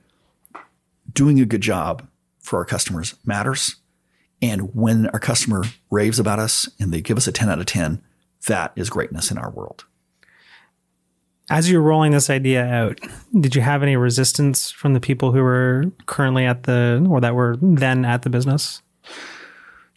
[1.10, 2.06] doing a good job
[2.40, 3.76] for our customers matters.
[4.42, 7.66] And when our customer raves about us and they give us a 10 out of
[7.66, 8.02] 10,
[8.48, 9.86] that is greatness in our world.
[11.48, 13.00] As you're rolling this idea out,
[13.40, 17.34] did you have any resistance from the people who were currently at the, or that
[17.34, 18.82] were then at the business?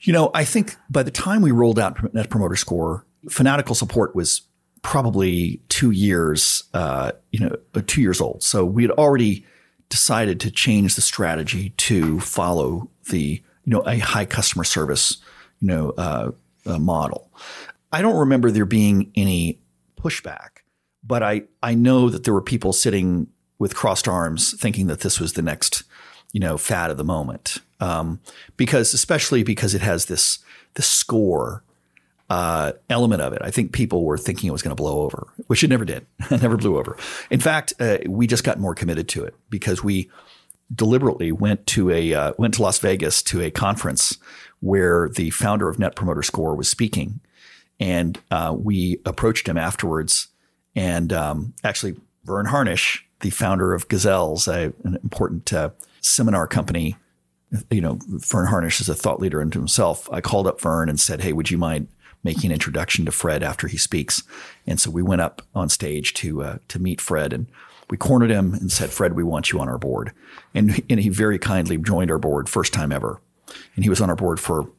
[0.02, 4.16] You know, I think by the time we rolled out Net Promoter Score, fanatical support
[4.16, 4.44] was
[4.86, 8.44] probably two years, uh, you know, uh, two years old.
[8.44, 9.44] So we had already
[9.90, 15.18] decided to change the strategy to follow the, you know, a high customer service,
[15.60, 16.32] you know, uh,
[16.68, 17.32] uh, model.
[17.92, 19.60] I don't remember there being any
[20.00, 20.62] pushback,
[21.04, 23.26] but I, I know that there were people sitting
[23.58, 25.84] with crossed arms thinking that this was the next,
[26.32, 27.58] you know, fad of the moment.
[27.80, 28.20] Um,
[28.56, 30.40] because especially because it has this,
[30.76, 31.64] this score
[32.30, 33.42] uh, element of it.
[33.44, 36.06] I think people were thinking it was going to blow over, which it never did.
[36.32, 36.98] it never blew over.
[37.30, 40.10] In fact, uh, we just got more committed to it because we
[40.74, 44.18] deliberately went to a uh, went to Las Vegas to a conference
[44.62, 47.20] where the founder of Net Promoter Score was speaking,
[47.80, 50.30] and uh, we approached him afterwards.
[50.76, 55.70] And um, actually, Verne Harnish, the founder of Gazelles, a, an important uh,
[56.02, 56.98] seminar company,
[57.70, 60.12] you know, Verne Harnish is a thought leader unto himself.
[60.12, 61.88] I called up Verne and said, "Hey, would you mind
[62.26, 64.24] making an introduction to Fred after he speaks?"
[64.68, 67.48] And so we went up on stage to uh, to meet Fred, and
[67.90, 70.12] we cornered him and said, "Fred, we want you on our board."
[70.54, 73.22] And and he very kindly joined our board, first time ever,
[73.76, 74.70] and he was on our board for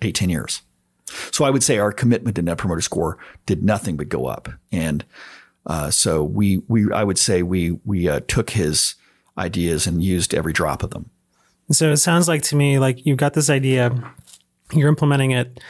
[0.00, 0.62] eight, 10 years.
[1.30, 4.48] So I would say our commitment to Net Promoter Score did nothing but go up,
[4.72, 5.04] and
[5.66, 8.94] uh, so we we I would say we we uh, took his
[9.36, 11.10] ideas and used every drop of them.
[11.70, 14.12] So it sounds like to me like you've got this idea,
[14.72, 15.60] you're implementing it.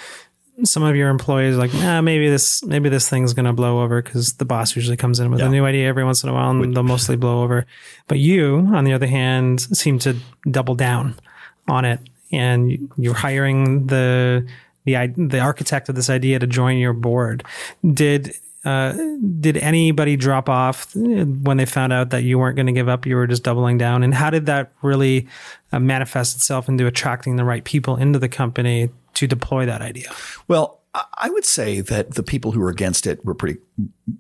[0.62, 4.34] Some of your employees like, nah, maybe this maybe this thing's gonna blow over because
[4.34, 5.46] the boss usually comes in with yeah.
[5.46, 7.66] a new idea every once in a while and they'll mostly blow over.
[8.06, 10.16] But you, on the other hand, seem to
[10.50, 11.16] double down
[11.68, 12.00] on it,
[12.30, 14.46] and you're hiring the
[14.84, 17.44] the the architect of this idea to join your board.
[17.92, 18.34] Did
[18.64, 18.94] uh,
[19.40, 23.04] did anybody drop off when they found out that you weren't going to give up?
[23.04, 25.26] You were just doubling down, and how did that really
[25.72, 30.12] uh, manifest itself into attracting the right people into the company to deploy that idea?
[30.48, 33.58] Well, I would say that the people who were against it were pretty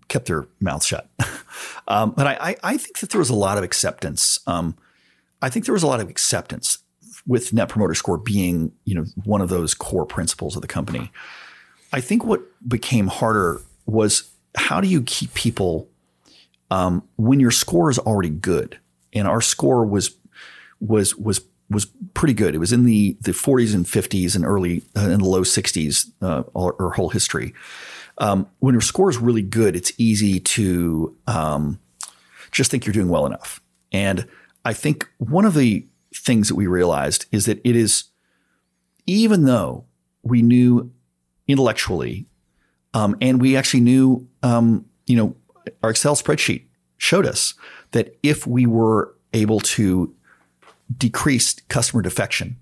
[0.08, 1.08] kept their mouths shut,
[1.88, 4.40] um, but I, I, think that there was a lot of acceptance.
[4.48, 4.76] Um,
[5.40, 6.78] I think there was a lot of acceptance
[7.26, 11.12] with Net Promoter Score being you know one of those core principles of the company.
[11.92, 15.88] I think what became harder was how do you keep people
[16.72, 18.80] um, when your score is already good,
[19.12, 20.16] and our score was
[20.80, 21.40] was was
[21.70, 22.54] was pretty good.
[22.54, 26.10] It was in the the 40s and 50s and early uh, in the low 60s,
[26.22, 26.42] uh,
[26.90, 27.54] whole history.
[28.18, 31.80] Um, when your score is really good, it's easy to um,
[32.52, 33.60] just think you're doing well enough.
[33.92, 34.26] And
[34.64, 38.04] I think one of the things that we realized is that it is,
[39.06, 39.84] even though
[40.22, 40.92] we knew
[41.48, 42.26] intellectually,
[42.94, 45.36] um, and we actually knew, um, you know,
[45.82, 46.64] our Excel spreadsheet
[46.96, 47.54] showed us
[47.90, 50.14] that if we were able to
[50.96, 52.56] decrease customer defection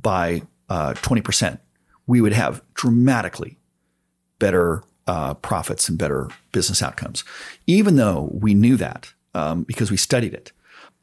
[0.00, 1.58] by uh, 20%,
[2.06, 3.58] we would have dramatically
[4.38, 7.24] better uh, profits and better business outcomes.
[7.66, 10.52] Even though we knew that um, because we studied it,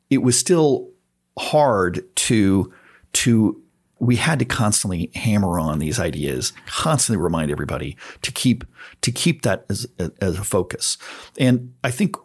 [0.09, 0.89] it was still
[1.37, 2.73] hard to
[3.13, 3.61] to
[3.99, 8.63] we had to constantly hammer on these ideas, constantly remind everybody to keep
[9.01, 9.87] to keep that as,
[10.21, 10.97] as a focus.
[11.39, 12.15] And I think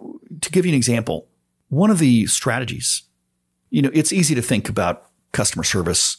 [0.41, 1.29] to give you an example,
[1.69, 3.03] one of the strategies,
[3.73, 6.19] you know, it's easy to think about customer service.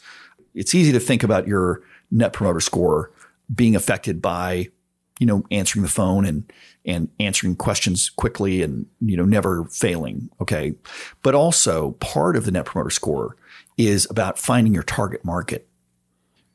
[0.55, 3.11] It's easy to think about your net promoter score
[3.53, 4.69] being affected by,
[5.19, 6.51] you know, answering the phone and
[6.85, 10.29] and answering questions quickly and you know never failing.
[10.41, 10.73] Okay,
[11.21, 13.37] but also part of the net promoter score
[13.77, 15.67] is about finding your target market.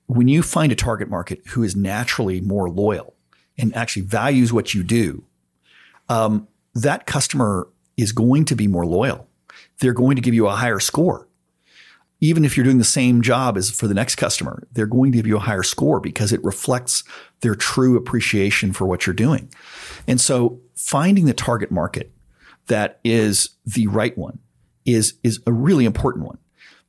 [0.07, 3.15] When you find a target market who is naturally more loyal
[3.57, 5.25] and actually values what you do,
[6.09, 9.28] um, that customer is going to be more loyal.
[9.81, 11.29] They're going to give you a higher score.
[12.21, 15.19] Even if you're doing the same job as for the next customer, they're going to
[15.19, 17.05] give you a higher score because it reflects
[17.43, 19.49] their true appreciation for what you're doing.
[20.09, 22.13] And so finding the target market
[22.67, 24.41] that is the right one
[24.85, 26.39] is, is a really important one.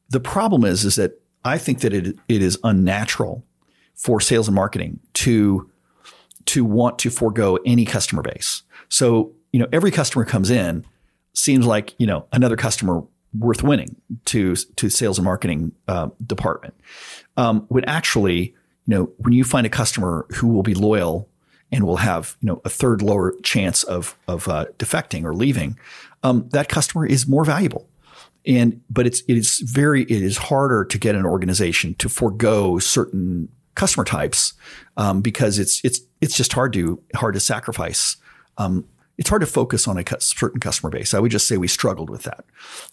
[0.09, 3.45] The problem is, is that I think that it, it is unnatural
[3.93, 5.69] for sales and marketing to,
[6.45, 8.63] to want to forego any customer base.
[8.87, 10.85] So, you know, every customer comes in
[11.39, 13.03] seems like, you know, another customer
[13.37, 16.73] worth winning to, to sales and marketing uh, department.
[17.37, 21.29] Um, when actually, you know, when you find a customer who will be loyal
[21.71, 25.77] and will have, you know, a third lower chance of, of uh, defecting or leaving,
[26.23, 27.87] um, that customer is more valuable
[28.45, 32.79] and but it's it is very it is harder to get an organization to forego
[32.79, 34.53] certain customer types
[34.97, 38.17] um, because it's it's it's just hard to hard to sacrifice.
[38.57, 38.85] Um,
[39.19, 41.13] it's hard to focus on a certain customer base.
[41.13, 42.45] I would just say we struggled with that,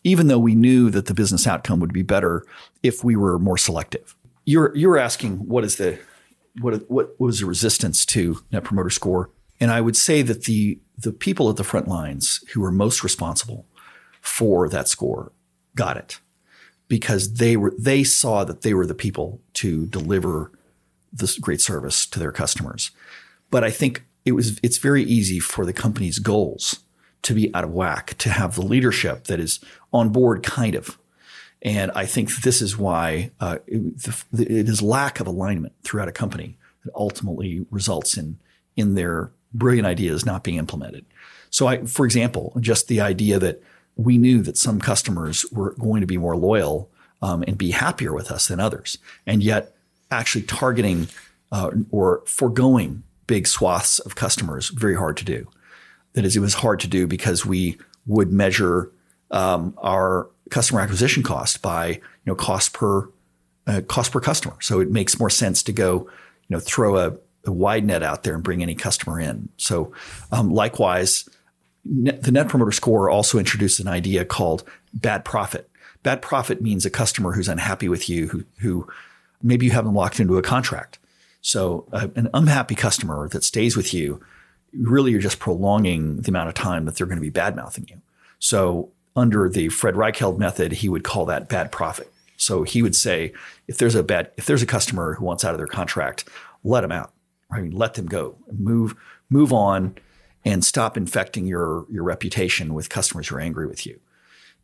[0.02, 2.44] even though we knew that the business outcome would be better
[2.82, 4.16] if we were more selective.
[4.44, 6.00] You're you're asking what is the
[6.60, 10.80] what what was the resistance to Net Promoter Score, and I would say that the
[10.98, 13.64] the people at the front lines who were most responsible
[14.20, 15.30] for that score
[15.76, 16.18] got it
[16.88, 20.50] because they were they saw that they were the people to deliver
[21.12, 22.90] this great service to their customers.
[23.48, 26.80] But I think it was it's very easy for the company's goals
[27.22, 29.60] to be out of whack, to have the leadership that is
[29.92, 30.98] on board, kind of.
[31.62, 34.02] And I think this is why uh, it,
[34.32, 38.38] the, it is lack of alignment throughout a company that ultimately results in
[38.76, 41.06] in their brilliant ideas not being implemented.
[41.48, 43.62] So, I, for example, just the idea that
[43.96, 46.90] we knew that some customers were going to be more loyal
[47.22, 48.98] um, and be happier with us than others.
[49.26, 49.74] And yet,
[50.10, 51.08] actually targeting
[51.50, 55.48] uh, or foregoing big swaths of customers very hard to do.
[56.12, 58.90] That is, it was hard to do because we would measure
[59.30, 63.08] um, our customer acquisition cost by you know cost per
[63.66, 64.56] uh, cost per customer.
[64.60, 66.08] So it makes more sense to go
[66.48, 69.48] you know throw a, a wide net out there and bring any customer in.
[69.56, 69.92] So
[70.32, 71.28] um, likewise,
[71.84, 75.68] the Net Promoter Score also introduced an idea called bad profit.
[76.02, 78.88] Bad profit means a customer who's unhappy with you, who, who
[79.42, 80.98] maybe you haven't locked into a contract.
[81.46, 84.20] So uh, an unhappy customer that stays with you,
[84.72, 87.86] really you're just prolonging the amount of time that they're going to be bad mouthing
[87.88, 88.02] you.
[88.40, 92.12] So under the Fred Reichheld method, he would call that bad profit.
[92.36, 93.32] So he would say,
[93.68, 96.28] if there's a bad, if there's a customer who wants out of their contract,
[96.64, 97.12] let them out.
[97.48, 98.34] I mean, let them go.
[98.50, 98.96] Move,
[99.30, 99.94] move on
[100.44, 104.00] and stop infecting your your reputation with customers who are angry with you.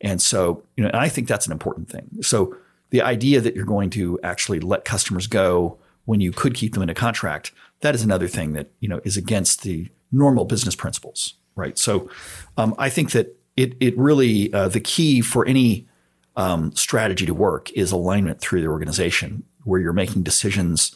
[0.01, 2.09] And so, you know, I think that's an important thing.
[2.23, 2.57] So
[2.91, 6.83] the idea that you're going to actually let customers go when you could keep them
[6.83, 10.75] in a contract, that is another thing that, you know, is against the normal business
[10.75, 11.79] principles, right?
[11.79, 12.11] So
[12.57, 15.87] um, I think that it it really uh, the key for any
[16.37, 20.95] um, strategy to work is alignment through the organization, where you're making decisions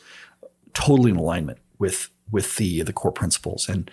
[0.73, 3.69] totally in alignment with with the the core principles.
[3.69, 3.91] And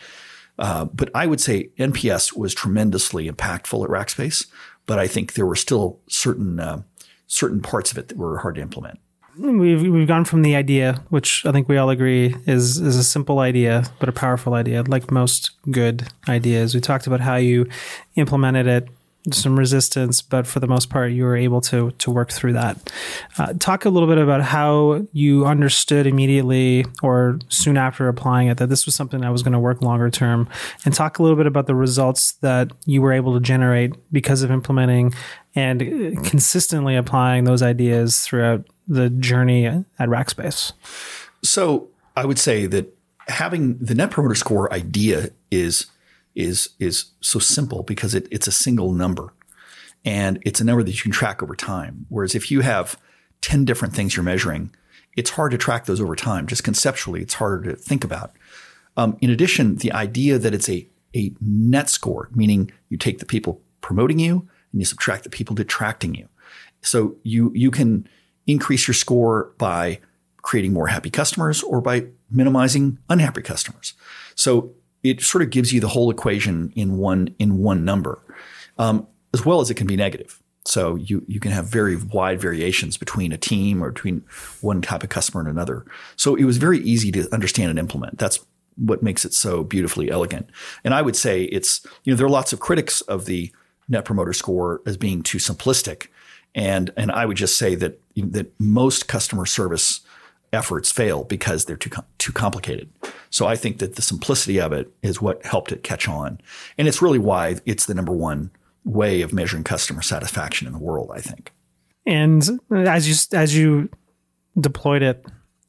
[0.59, 4.47] uh, but I would say NPS was tremendously impactful at Rackspace,
[4.85, 6.83] but I think there were still certain uh,
[7.27, 8.99] certain parts of it that were hard to implement.
[9.37, 13.03] We've we've gone from the idea, which I think we all agree is is a
[13.03, 16.75] simple idea but a powerful idea, like most good ideas.
[16.75, 17.67] We talked about how you
[18.15, 18.87] implemented it,
[19.31, 22.91] some resistance, but for the most part, you were able to to work through that.
[23.37, 28.57] Uh, talk a little bit about how you understood immediately or soon after applying it
[28.57, 30.47] that this was something that was going to work longer term,
[30.83, 34.43] and talk a little bit about the results that you were able to generate because
[34.43, 35.13] of implementing
[35.55, 35.79] and
[36.25, 40.73] consistently applying those ideas throughout the journey at Rackspace?
[41.43, 42.93] So I would say that
[43.27, 45.87] having the Net Promoter Score idea is
[46.35, 49.33] is is so simple because it, it's a single number,
[50.03, 52.05] and it's a number that you can track over time.
[52.09, 52.97] Whereas if you have
[53.41, 54.73] ten different things you're measuring,
[55.15, 56.47] it's hard to track those over time.
[56.47, 58.33] Just conceptually, it's harder to think about.
[58.97, 63.25] Um, in addition, the idea that it's a a net score, meaning you take the
[63.25, 66.27] people promoting you and you subtract the people detracting you.
[66.81, 68.07] So you you can
[68.47, 69.99] increase your score by
[70.41, 73.93] creating more happy customers or by minimizing unhappy customers.
[74.35, 74.73] So
[75.03, 78.19] it sort of gives you the whole equation in one in one number,
[78.77, 80.39] um, as well as it can be negative.
[80.65, 84.23] So you you can have very wide variations between a team or between
[84.61, 85.85] one type of customer and another.
[86.15, 88.17] So it was very easy to understand and implement.
[88.17, 88.39] That's
[88.75, 90.49] what makes it so beautifully elegant.
[90.83, 93.51] And I would say it's you know there are lots of critics of the
[93.89, 96.07] Net Promoter Score as being too simplistic.
[96.55, 100.01] And and I would just say that that most customer service
[100.53, 102.89] efforts fail because they're too too complicated.
[103.29, 106.39] So I think that the simplicity of it is what helped it catch on,
[106.77, 108.51] and it's really why it's the number one
[108.85, 111.11] way of measuring customer satisfaction in the world.
[111.13, 111.51] I think.
[112.05, 113.89] And as you as you
[114.59, 115.25] deployed it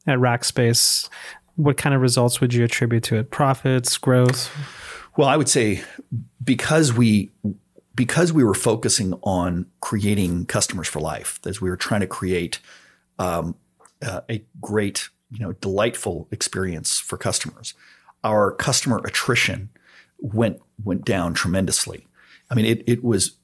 [0.07, 1.09] at Rackspace,
[1.55, 3.31] what kind of results would you attribute to it?
[3.31, 4.51] Profits, growth?
[5.17, 5.81] Well, I would say
[6.43, 7.31] because we
[7.95, 12.59] because we were focusing on creating customers for life, as we were trying to create
[13.19, 13.55] um,
[14.01, 17.73] uh, a great, you know, delightful experience for customers,
[18.23, 19.69] our customer attrition
[20.19, 22.07] went went down tremendously.
[22.49, 23.35] I mean, it it was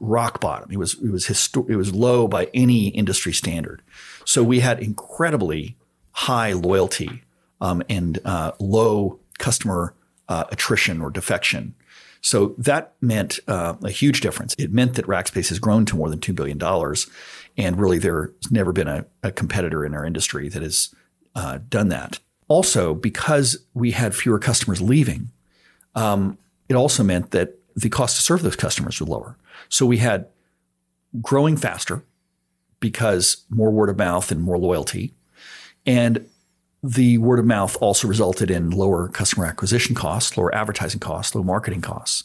[0.00, 0.70] rock bottom.
[0.70, 3.82] It was it was histor- it was low by any industry standard.
[4.24, 5.76] So we had incredibly
[6.12, 7.22] high loyalty
[7.60, 9.94] um, and uh, low customer
[10.28, 11.74] uh, attrition or defection
[12.22, 14.54] so that meant uh, a huge difference.
[14.58, 16.58] It meant that Rackspace has grown to more than $2 billion.
[17.60, 20.94] And really, there's never been a, a competitor in our industry that has
[21.34, 22.18] uh, done that.
[22.48, 25.30] Also, because we had fewer customers leaving,
[25.94, 26.38] um,
[26.70, 29.36] it also meant that the cost to serve those customers was lower.
[29.68, 30.26] So we had
[31.20, 32.02] growing faster
[32.80, 35.12] because more word of mouth and more loyalty.
[35.84, 36.26] And
[36.82, 41.42] the word of mouth also resulted in lower customer acquisition costs, lower advertising costs, low
[41.42, 42.24] marketing costs.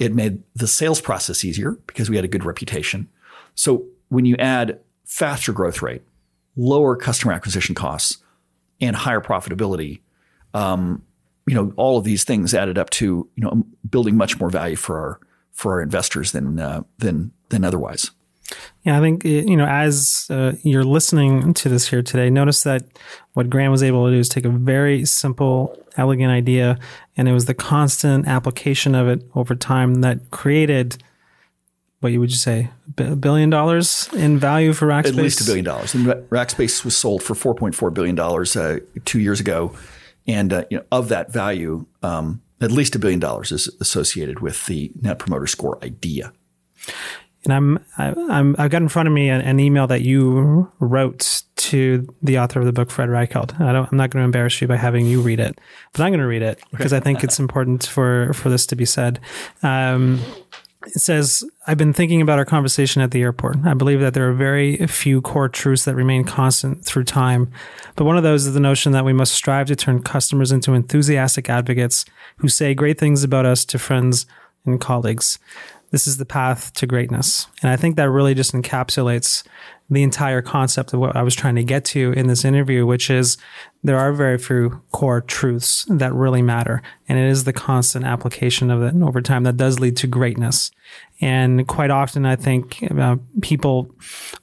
[0.00, 3.08] It made the sales process easier because we had a good reputation.
[3.54, 6.02] So when you add faster growth rate,
[6.54, 8.18] lower customer acquisition costs,
[8.78, 10.00] and higher profitability,
[10.52, 11.02] um,
[11.46, 14.76] you know, all of these things added up to you know building much more value
[14.76, 15.20] for our
[15.52, 18.10] for our investors than uh, than than otherwise.
[18.82, 22.84] Yeah, I think you know as uh, you're listening to this here today, notice that
[23.32, 26.78] what Graham was able to do is take a very simple, elegant idea,
[27.16, 31.02] and it was the constant application of it over time that created
[32.02, 35.06] what you would you say a billion dollars in value for Rackspace?
[35.06, 35.94] At least a billion dollars.
[35.94, 39.72] And Rackspace was sold for four point four billion dollars uh, two years ago,
[40.26, 44.40] and uh, you know, of that value, um, at least a billion dollars is associated
[44.40, 46.32] with the Net Promoter Score idea
[47.44, 50.70] and I'm I, I'm I've got in front of me an, an, email that you
[50.78, 53.60] wrote to the author of the book, Fred Reichheld.
[53.60, 55.58] I don't I'm not going to embarrass you by having you read it,
[55.92, 58.76] but I'm going to read it because I think it's important for for this to
[58.76, 59.20] be said.
[59.62, 60.20] Um,
[60.86, 63.58] it says, I've been thinking about our conversation at the airport.
[63.64, 67.50] I believe that there are very few core truths that remain constant through time.
[67.96, 70.74] But one of those is the notion that we must strive to turn customers into
[70.74, 72.04] enthusiastic advocates
[72.36, 74.26] who say great things about us to friends
[74.64, 75.38] and colleagues
[75.92, 77.46] this is the path to greatness.
[77.62, 79.44] And I think that really just encapsulates
[79.90, 83.10] the entire concept of what I was trying to get to in this interview, which
[83.10, 83.36] is
[83.84, 86.82] there are very few core truths that really matter.
[87.08, 90.70] And it is the constant application of it over time that does lead to greatness.
[91.20, 93.94] And quite often, I think uh, people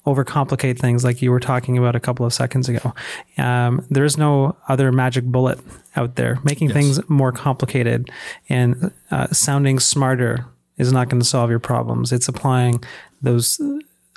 [0.06, 2.94] overcomplicate things like you were talking about a couple of seconds ago.
[3.40, 5.60] Um, there is no other magic bullet
[5.96, 6.38] out there.
[6.44, 6.74] Making yes.
[6.76, 8.12] things more complicated
[8.50, 10.46] and uh, sounding smarter
[10.80, 12.12] is not going to solve your problems.
[12.12, 12.84] It's applying
[13.22, 13.62] those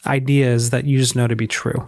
[0.07, 1.87] ideas that you just know to be true.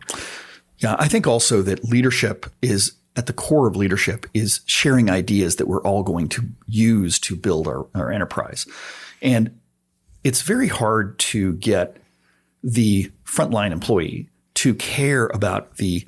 [0.78, 5.56] Yeah, I think also that leadership is at the core of leadership is sharing ideas
[5.56, 8.66] that we're all going to use to build our, our enterprise.
[9.22, 9.58] And
[10.24, 11.96] it's very hard to get
[12.62, 16.06] the frontline employee to care about the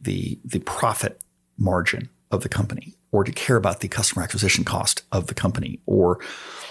[0.00, 1.20] the the profit
[1.58, 5.80] margin of the company or to care about the customer acquisition cost of the company
[5.86, 6.18] or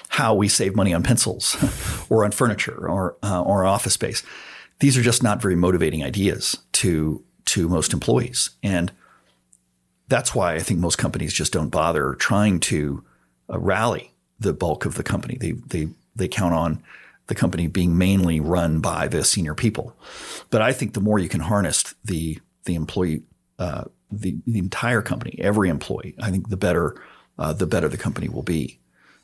[0.09, 1.55] how we save money on pencils
[2.09, 4.23] or on furniture or uh, or office space.
[4.79, 8.91] These are just not very motivating ideas to to most employees, and
[10.07, 13.03] that's why I think most companies just don't bother trying to
[13.49, 15.37] uh, rally the bulk of the company.
[15.39, 16.83] They they they count on
[17.27, 19.95] the company being mainly run by the senior people.
[20.49, 23.23] But I think the more you can harness the the employee
[23.59, 26.95] uh, the, the entire company, every employee, I think the better
[27.37, 28.79] uh, the better the company will be.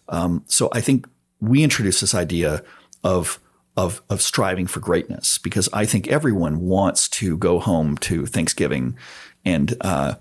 [0.10, 1.08] Um, so I think
[1.40, 2.64] we introduced this idea
[3.04, 3.40] of
[3.78, 8.98] of of striving for greatness because I think everyone wants to go home to Thanksgiving
[9.46, 10.16] and uh,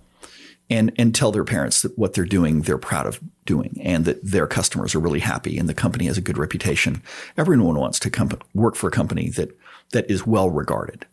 [0.69, 4.23] and and tell their parents that what they're doing they're proud of doing and that
[4.23, 7.03] their customers are really happy and the company has a good reputation.
[7.37, 9.57] Everyone wants to work for a company that
[9.91, 11.07] that is well regarded.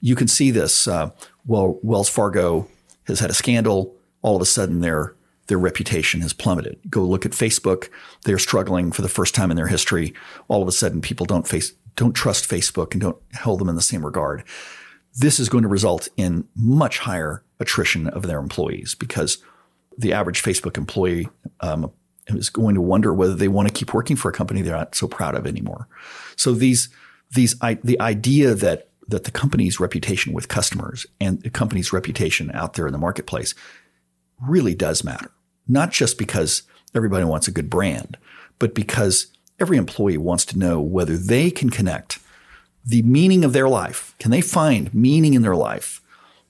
[0.00, 0.88] You can see this.
[0.88, 1.10] Uh,
[1.48, 2.68] well, Wells Fargo
[3.04, 3.96] has had a scandal.
[4.22, 5.16] All of a sudden, their
[5.48, 6.78] their reputation has plummeted.
[6.88, 7.88] Go look at Facebook;
[8.24, 10.14] they're struggling for the first time in their history.
[10.46, 13.74] All of a sudden, people don't face don't trust Facebook and don't hold them in
[13.74, 14.44] the same regard.
[15.16, 19.38] This is going to result in much higher attrition of their employees because
[19.96, 21.28] the average Facebook employee
[21.60, 21.90] um,
[22.28, 24.94] is going to wonder whether they want to keep working for a company they're not
[24.94, 25.88] so proud of anymore.
[26.36, 26.90] So these
[27.30, 32.74] these the idea that that the company's reputation with customers and the company's reputation out
[32.74, 33.54] there in the marketplace
[34.46, 35.30] really does matter.
[35.66, 36.62] Not just because
[36.94, 38.16] everybody wants a good brand,
[38.58, 39.28] but because
[39.58, 42.18] every employee wants to know whether they can connect
[42.84, 44.14] the meaning of their life.
[44.18, 46.00] Can they find meaning in their life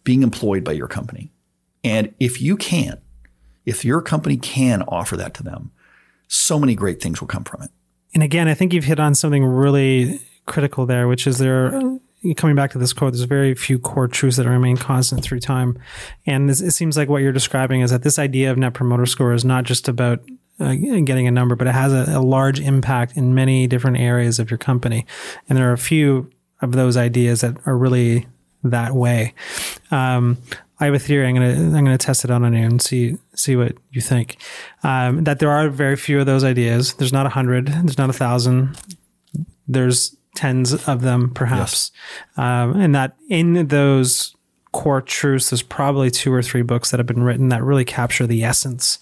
[0.04, 1.32] being employed by your company?
[1.82, 3.00] And if you can,
[3.66, 5.72] if your company can offer that to them,
[6.28, 7.70] so many great things will come from it.
[8.14, 11.98] And again, I think you've hit on something really critical there, which is there
[12.36, 15.78] coming back to this quote, there's very few core truths that remain constant through time.
[16.26, 19.06] And this, it seems like what you're describing is that this idea of net promoter
[19.06, 20.20] score is not just about
[20.60, 24.40] uh, getting a number, but it has a, a, large impact in many different areas
[24.40, 25.06] of your company.
[25.48, 28.26] And there are a few of those ideas that are really
[28.64, 29.34] that way.
[29.92, 30.38] Um,
[30.80, 31.26] I have a theory.
[31.26, 34.36] I'm gonna I'm gonna test it out on you and see see what you think.
[34.82, 36.94] Um, that there are very few of those ideas.
[36.94, 37.68] There's not a hundred.
[37.68, 38.76] There's not a thousand.
[39.66, 41.90] There's tens of them, perhaps.
[42.36, 42.44] Yes.
[42.44, 44.34] Um, and that in those
[44.72, 48.26] core truths, there's probably two or three books that have been written that really capture
[48.26, 48.98] the essence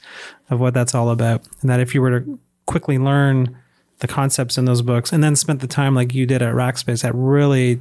[0.51, 1.43] of what that's all about.
[1.61, 3.57] And that if you were to quickly learn
[3.99, 7.05] the concepts in those books and then spent the time like you did at Rackspace
[7.05, 7.81] at really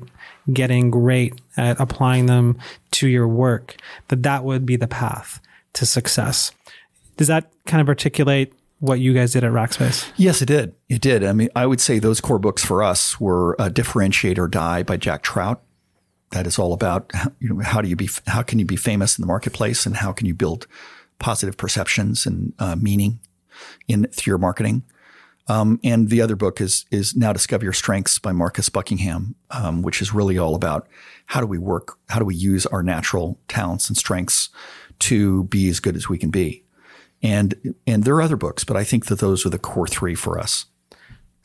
[0.54, 2.58] getting great at applying them
[2.92, 3.76] to your work,
[4.08, 5.40] that that would be the path
[5.74, 6.52] to success.
[7.18, 8.54] Does that kind of articulate
[8.86, 10.10] what you guys did at Rackspace?
[10.16, 10.74] Yes, it did.
[10.90, 11.24] It did.
[11.24, 14.84] I mean, I would say those core books for us were uh, "Differentiate or Die"
[14.84, 15.62] by Jack Trout.
[16.32, 19.18] That is all about you know how do you be how can you be famous
[19.18, 20.68] in the marketplace and how can you build
[21.20, 23.20] positive perceptions and uh, meaning
[23.88, 24.84] in through your marketing.
[25.48, 29.82] Um, and the other book is is Now Discover Your Strengths by Marcus Buckingham, um,
[29.82, 30.88] which is really all about
[31.28, 34.50] how do we work, how do we use our natural talents and strengths
[35.00, 36.65] to be as good as we can be.
[37.24, 40.16] And and there are other books, but I think that those are the core three
[40.16, 40.66] for us.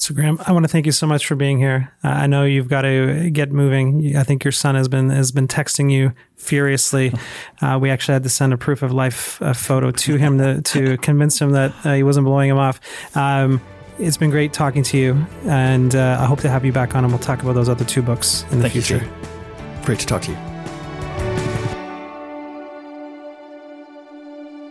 [0.01, 1.93] So Graham, I want to thank you so much for being here.
[2.03, 4.17] Uh, I know you've got to get moving.
[4.17, 7.13] I think your son has been has been texting you furiously.
[7.63, 10.63] Uh, we actually had to send a proof of life uh, photo to him to,
[10.63, 12.81] to convince him that uh, he wasn't blowing him off.
[13.15, 13.61] Um,
[13.99, 17.05] it's been great talking to you, and uh, I hope to have you back on,
[17.05, 19.05] and we'll talk about those other two books in the Thank future.
[19.05, 20.50] You, Great to talk to you.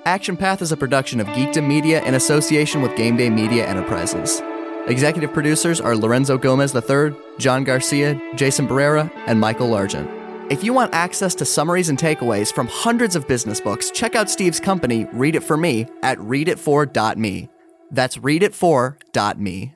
[0.10, 4.42] Action Path is a production of Geekdom Media in association with Game Day Media Enterprises.
[4.88, 10.10] Executive producers are Lorenzo Gomez III, John Garcia, Jason Barrera, and Michael Largent.
[10.52, 14.32] If you want access to summaries and takeaways from hundreds of business books, check out
[14.32, 17.48] Steve's company, Read It For Me, at readit4.me.
[17.92, 19.76] That's readit4.me.